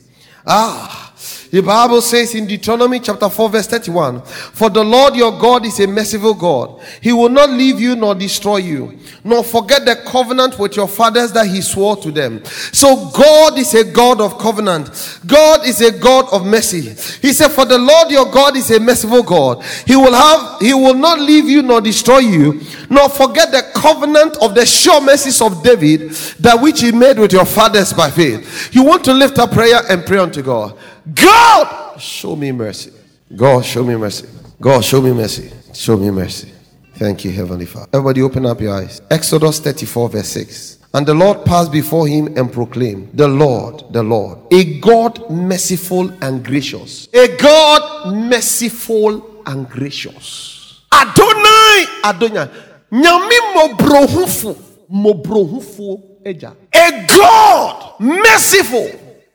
Ah, 0.47 1.14
the 1.55 1.63
Bible 1.63 2.01
says 2.01 2.35
in 2.35 2.49
Deuteronomy 2.49 2.99
chapter 2.99 3.31
4, 3.31 3.49
verse 3.49 3.69
31 3.69 4.23
For 4.23 4.69
the 4.71 4.83
Lord 4.83 5.15
your 5.15 5.39
God 5.39 5.65
is 5.65 5.79
a 5.79 5.87
merciful 5.87 6.35
God. 6.35 6.83
He 7.01 7.13
will 7.13 7.29
not 7.29 7.49
leave 7.49 7.79
you 7.79 7.95
nor 7.95 8.17
destroy 8.17 8.57
you, 8.57 8.99
nor 9.23 9.45
forget 9.45 9.85
the 9.85 10.03
covenant 10.05 10.59
with 10.59 10.75
your 10.75 10.89
fathers 10.89 11.31
that 11.31 11.47
he 11.47 11.61
swore 11.61 11.97
to 11.99 12.11
them. 12.11 12.45
So 12.45 13.09
God 13.11 13.57
is 13.57 13.73
a 13.73 13.85
God 13.85 14.21
of 14.21 14.37
covenant. 14.37 15.21
God 15.27 15.65
is 15.65 15.81
a 15.81 15.97
God 15.97 16.27
of 16.33 16.45
mercy. 16.45 16.81
He 17.23 17.33
said, 17.33 17.53
For 17.53 17.65
the 17.65 17.79
Lord 17.79 18.11
your 18.11 18.29
God 18.33 18.57
is 18.57 18.73
a 18.73 18.81
merciful 18.81 19.23
God. 19.23 19.63
He 19.87 19.95
will 19.95 20.13
have, 20.13 20.61
he 20.61 20.75
will 20.75 20.95
not 20.95 21.21
leave 21.21 21.49
you 21.49 21.63
nor 21.63 21.81
destroy 21.81 22.19
you, 22.19 22.63
nor 22.91 23.09
forget 23.09 23.53
the 23.53 23.63
covenant 23.77 24.37
of 24.43 24.57
the 24.57 24.67
sure 24.67 25.01
mercies 25.01 25.41
of 25.41 25.63
David, 25.63 26.11
that 26.41 26.61
which 26.61 26.81
he 26.81 26.91
made 26.91 27.17
with 27.17 27.33
your 27.33 27.47
fathers 27.47 27.93
by 27.93 28.11
faith. 28.11 28.75
You 28.75 28.83
want 28.83 29.05
to 29.05 29.15
lift 29.15 29.39
up 29.39 29.53
prayer 29.53 29.83
and 29.89 30.05
pray 30.05 30.19
unto 30.19 30.43
God. 30.43 30.77
God, 31.13 32.01
show 32.01 32.37
me 32.37 32.53
mercy. 32.53 32.93
God, 33.37 33.65
show 33.65 33.85
me 33.85 33.97
mercy. 33.97 34.29
God, 34.61 34.85
show 34.85 35.03
me 35.03 35.13
mercy. 35.13 35.51
Show 35.73 35.97
me 35.97 36.11
mercy. 36.11 36.51
Thank 36.95 37.25
you, 37.25 37.33
Heavenly 37.33 37.67
Father. 37.67 37.89
Everybody, 37.93 38.23
open 38.23 38.47
up 38.47 38.61
your 38.61 38.75
eyes. 38.75 39.03
Exodus 39.11 39.59
34, 39.59 40.09
verse 40.11 40.29
6. 40.29 40.79
And 40.95 41.05
the 41.05 41.15
Lord 41.15 41.45
passed 41.45 41.73
before 41.73 42.07
him 42.07 42.39
and 42.39 42.53
proclaimed, 42.53 43.11
The 43.15 43.27
Lord, 43.27 43.83
the 43.91 44.03
Lord, 44.03 44.39
a 44.53 44.79
God 44.79 45.29
merciful 45.29 46.11
and 46.23 46.45
gracious. 46.45 47.09
A 47.13 47.37
God 47.37 48.15
merciful 48.15 49.43
and 49.45 49.69
gracious. 49.69 50.83
Adonai, 50.93 51.87
Adonai. 52.05 52.49
Nyami 52.93 53.39
mobrohufu, 53.57 54.57
mobrohufu 54.89 56.01
eja. 56.25 56.55
A 56.73 57.07
God 57.09 57.95
merciful 57.99 58.89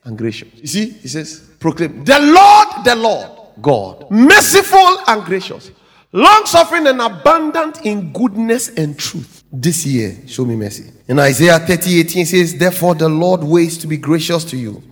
and 0.05 0.17
gracious. 0.17 0.47
You 0.55 0.67
see, 0.67 0.89
he 0.91 1.09
says, 1.09 1.48
proclaim 1.59 2.03
the 2.03 2.19
Lord, 2.19 2.85
the 2.85 2.95
Lord, 2.95 3.29
God, 3.61 4.09
merciful 4.09 4.99
and 5.07 5.23
gracious, 5.23 5.71
long 6.11 6.45
suffering 6.45 6.87
and 6.87 7.01
abundant 7.01 7.85
in 7.85 8.11
goodness 8.13 8.69
and 8.69 8.97
truth. 8.97 9.43
This 9.51 9.85
year, 9.85 10.17
show 10.27 10.45
me 10.45 10.55
mercy. 10.55 10.91
In 11.07 11.19
Isaiah 11.19 11.59
30 11.59 11.99
18 12.01 12.25
says, 12.25 12.57
Therefore, 12.57 12.95
the 12.95 13.09
Lord 13.09 13.43
waits 13.43 13.77
to 13.77 13.87
be 13.87 13.97
gracious 13.97 14.43
to 14.45 14.57
you. 14.57 14.83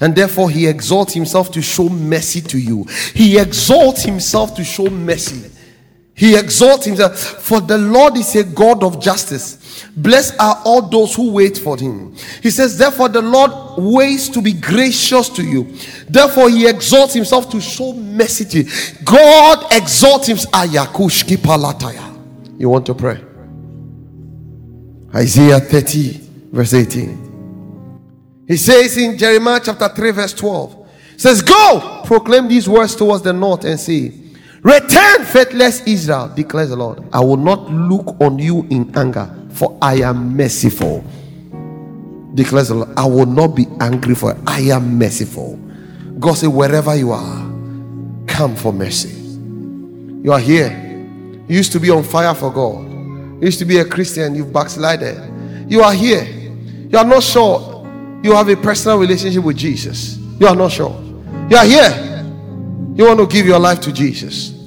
And 0.00 0.14
therefore, 0.14 0.48
he 0.48 0.66
exalts 0.66 1.12
himself 1.12 1.50
to 1.52 1.62
show 1.62 1.88
mercy 1.88 2.40
to 2.42 2.58
you. 2.58 2.84
He 3.14 3.38
exalts 3.38 4.02
himself 4.02 4.54
to 4.54 4.64
show 4.64 4.88
mercy. 4.88 5.50
He 6.18 6.36
exalts 6.36 6.84
himself. 6.84 7.16
For 7.16 7.60
the 7.60 7.78
Lord 7.78 8.16
is 8.16 8.34
a 8.34 8.42
God 8.42 8.82
of 8.82 9.00
justice. 9.00 9.84
Blessed 9.96 10.34
are 10.40 10.60
all 10.64 10.82
those 10.82 11.14
who 11.14 11.30
wait 11.30 11.56
for 11.56 11.76
him. 11.78 12.12
He 12.42 12.50
says, 12.50 12.76
Therefore, 12.76 13.08
the 13.08 13.22
Lord 13.22 13.52
waits 13.78 14.28
to 14.30 14.42
be 14.42 14.52
gracious 14.52 15.28
to 15.28 15.44
you. 15.44 15.72
Therefore, 16.08 16.50
he 16.50 16.66
exalts 16.66 17.14
himself 17.14 17.48
to 17.50 17.60
show 17.60 17.92
mercy 17.92 18.44
to 18.46 18.62
you. 18.64 18.70
God 19.04 19.64
exalts 19.70 20.26
himself. 20.26 20.50
You 22.58 22.68
want 22.68 22.86
to 22.86 22.94
pray? 22.94 23.24
Isaiah 25.14 25.60
30, 25.60 26.20
verse 26.50 26.74
18. 26.74 28.44
He 28.48 28.56
says 28.56 28.96
in 28.96 29.16
Jeremiah 29.16 29.60
chapter 29.62 29.88
3, 29.88 30.10
verse 30.10 30.32
12, 30.32 30.88
says, 31.16 31.42
Go, 31.42 32.02
proclaim 32.04 32.48
these 32.48 32.68
words 32.68 32.96
towards 32.96 33.22
the 33.22 33.32
north 33.32 33.64
and 33.64 33.78
say, 33.78 34.12
Return, 34.68 35.24
faithless 35.24 35.80
Israel, 35.86 36.28
declares 36.28 36.68
the 36.68 36.76
Lord. 36.76 37.02
I 37.10 37.20
will 37.20 37.38
not 37.38 37.70
look 37.70 38.20
on 38.20 38.38
you 38.38 38.66
in 38.68 38.94
anger, 38.94 39.34
for 39.48 39.78
I 39.80 40.02
am 40.02 40.36
merciful. 40.36 41.02
Declares 42.34 42.68
the 42.68 42.74
Lord. 42.74 42.90
I 42.94 43.06
will 43.06 43.24
not 43.24 43.56
be 43.56 43.66
angry, 43.80 44.14
for 44.14 44.36
I 44.46 44.60
am 44.60 44.98
merciful. 44.98 45.56
God 46.18 46.34
said, 46.34 46.48
Wherever 46.48 46.94
you 46.94 47.12
are, 47.12 47.50
come 48.26 48.54
for 48.54 48.70
mercy. 48.70 49.08
You 50.22 50.32
are 50.32 50.38
here. 50.38 50.68
You 51.48 51.56
used 51.56 51.72
to 51.72 51.80
be 51.80 51.88
on 51.88 52.02
fire 52.02 52.34
for 52.34 52.52
God. 52.52 52.92
You 52.92 53.46
used 53.46 53.60
to 53.60 53.64
be 53.64 53.78
a 53.78 53.86
Christian, 53.86 54.34
you've 54.34 54.52
backslided. 54.52 55.70
You 55.72 55.80
are 55.80 55.94
here. 55.94 56.24
You 56.24 56.98
are 56.98 57.06
not 57.06 57.22
sure 57.22 57.78
you 58.22 58.34
have 58.34 58.50
a 58.50 58.56
personal 58.56 58.98
relationship 58.98 59.42
with 59.42 59.56
Jesus. 59.56 60.18
You 60.38 60.46
are 60.46 60.56
not 60.56 60.72
sure. 60.72 60.94
You 61.48 61.56
are 61.56 61.64
here. 61.64 62.24
You 62.94 63.06
want 63.06 63.20
to 63.20 63.26
give 63.26 63.46
your 63.46 63.58
life 63.58 63.80
to 63.80 63.92
Jesus. 63.92 64.57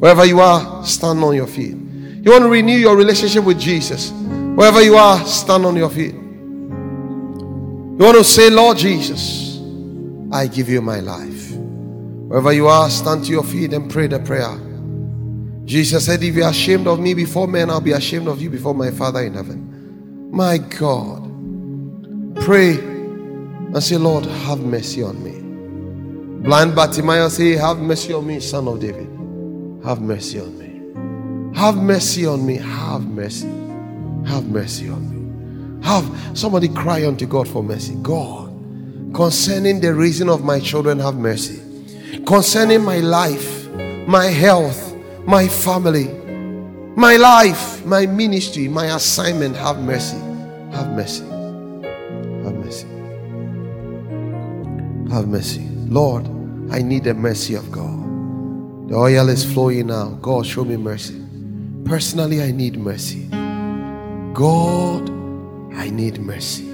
Wherever 0.00 0.24
you 0.24 0.40
are, 0.40 0.82
stand 0.86 1.22
on 1.22 1.34
your 1.34 1.46
feet. 1.46 1.76
You 1.76 2.32
want 2.32 2.44
to 2.44 2.48
renew 2.48 2.76
your 2.76 2.96
relationship 2.96 3.44
with 3.44 3.60
Jesus. 3.60 4.10
Wherever 4.10 4.80
you 4.80 4.96
are, 4.96 5.22
stand 5.26 5.66
on 5.66 5.76
your 5.76 5.90
feet. 5.90 6.14
You 6.14 8.06
want 8.06 8.16
to 8.16 8.24
say, 8.24 8.48
Lord 8.48 8.78
Jesus, 8.78 9.60
I 10.32 10.46
give 10.46 10.70
you 10.70 10.80
my 10.80 11.00
life. 11.00 11.50
Wherever 11.52 12.50
you 12.50 12.66
are, 12.66 12.88
stand 12.88 13.26
to 13.26 13.30
your 13.30 13.44
feet 13.44 13.74
and 13.74 13.90
pray 13.90 14.06
the 14.06 14.20
prayer. 14.20 14.58
Jesus 15.66 16.06
said, 16.06 16.22
If 16.22 16.34
you're 16.34 16.48
ashamed 16.48 16.86
of 16.86 16.98
me 16.98 17.12
before 17.12 17.46
men, 17.46 17.68
I'll 17.68 17.82
be 17.82 17.92
ashamed 17.92 18.26
of 18.26 18.40
you 18.40 18.48
before 18.48 18.74
my 18.74 18.90
Father 18.90 19.20
in 19.20 19.34
heaven. 19.34 20.30
My 20.30 20.56
God. 20.56 21.24
Pray 22.42 22.78
and 22.78 23.82
say, 23.82 23.98
Lord, 23.98 24.24
have 24.24 24.60
mercy 24.60 25.02
on 25.02 25.22
me. 25.22 25.40
Blind 26.42 26.74
Bartimaeus 26.74 27.36
say, 27.36 27.50
Have 27.50 27.80
mercy 27.80 28.14
on 28.14 28.26
me, 28.26 28.40
son 28.40 28.66
of 28.66 28.80
David. 28.80 29.19
Have 29.84 30.02
mercy 30.02 30.40
on 30.40 30.58
me. 30.58 31.58
Have 31.58 31.76
mercy 31.76 32.26
on 32.26 32.44
me. 32.44 32.56
Have 32.56 33.06
mercy. 33.08 33.48
Have 34.26 34.48
mercy 34.48 34.88
on 34.90 35.08
me. 35.10 35.86
Have 35.86 36.38
somebody 36.38 36.68
cry 36.68 37.06
unto 37.06 37.26
God 37.26 37.48
for 37.48 37.62
mercy. 37.62 37.96
God, 38.02 38.48
concerning 39.14 39.80
the 39.80 39.94
reason 39.94 40.28
of 40.28 40.44
my 40.44 40.60
children, 40.60 40.98
have 40.98 41.16
mercy. 41.16 41.60
Concerning 42.26 42.82
my 42.84 42.98
life, 42.98 43.68
my 44.06 44.26
health, 44.26 44.94
my 45.26 45.48
family, 45.48 46.08
my 46.96 47.16
life, 47.16 47.84
my 47.86 48.04
ministry, 48.06 48.68
my 48.68 48.94
assignment, 48.94 49.56
have 49.56 49.78
mercy. 49.80 50.18
Have 50.72 50.92
mercy. 50.92 51.24
Have 52.44 52.54
mercy. 52.54 52.86
Have 55.10 55.26
mercy. 55.26 55.66
Lord, 55.88 56.26
I 56.70 56.82
need 56.82 57.04
the 57.04 57.14
mercy 57.14 57.54
of 57.54 57.72
God. 57.72 57.89
The 58.90 58.96
oil 58.96 59.28
is 59.28 59.44
flowing 59.44 59.86
now. 59.86 60.18
God, 60.20 60.44
show 60.44 60.64
me 60.64 60.76
mercy. 60.76 61.14
Personally, 61.84 62.42
I 62.42 62.50
need 62.50 62.76
mercy. 62.76 63.28
God, 64.34 65.08
I 65.76 65.90
need 65.90 66.18
mercy. 66.18 66.68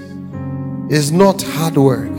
It's 0.89 1.11
not 1.11 1.43
hard 1.43 1.77
work. 1.77 2.11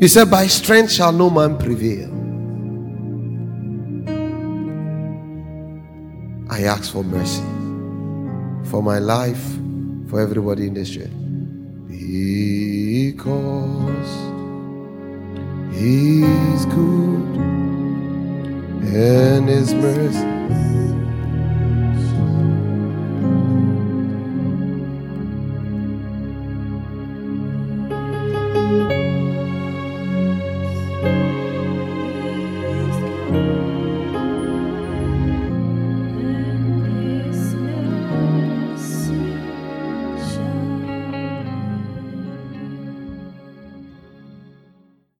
You 0.00 0.06
said, 0.06 0.30
By 0.30 0.46
strength 0.46 0.92
shall 0.92 1.10
no 1.10 1.28
man 1.28 1.58
prevail. 1.58 2.12
I 6.48 6.62
ask 6.62 6.92
for 6.92 7.02
mercy 7.02 7.42
for 8.70 8.80
my 8.80 9.00
life, 9.00 9.44
for 10.08 10.20
everybody 10.20 10.68
in 10.68 10.74
this 10.74 10.90
church. 10.90 11.10
Because 11.88 13.26
He's 15.74 16.64
good 16.66 17.65
and 18.88 19.48
His 19.48 19.74
mercy 19.74 20.35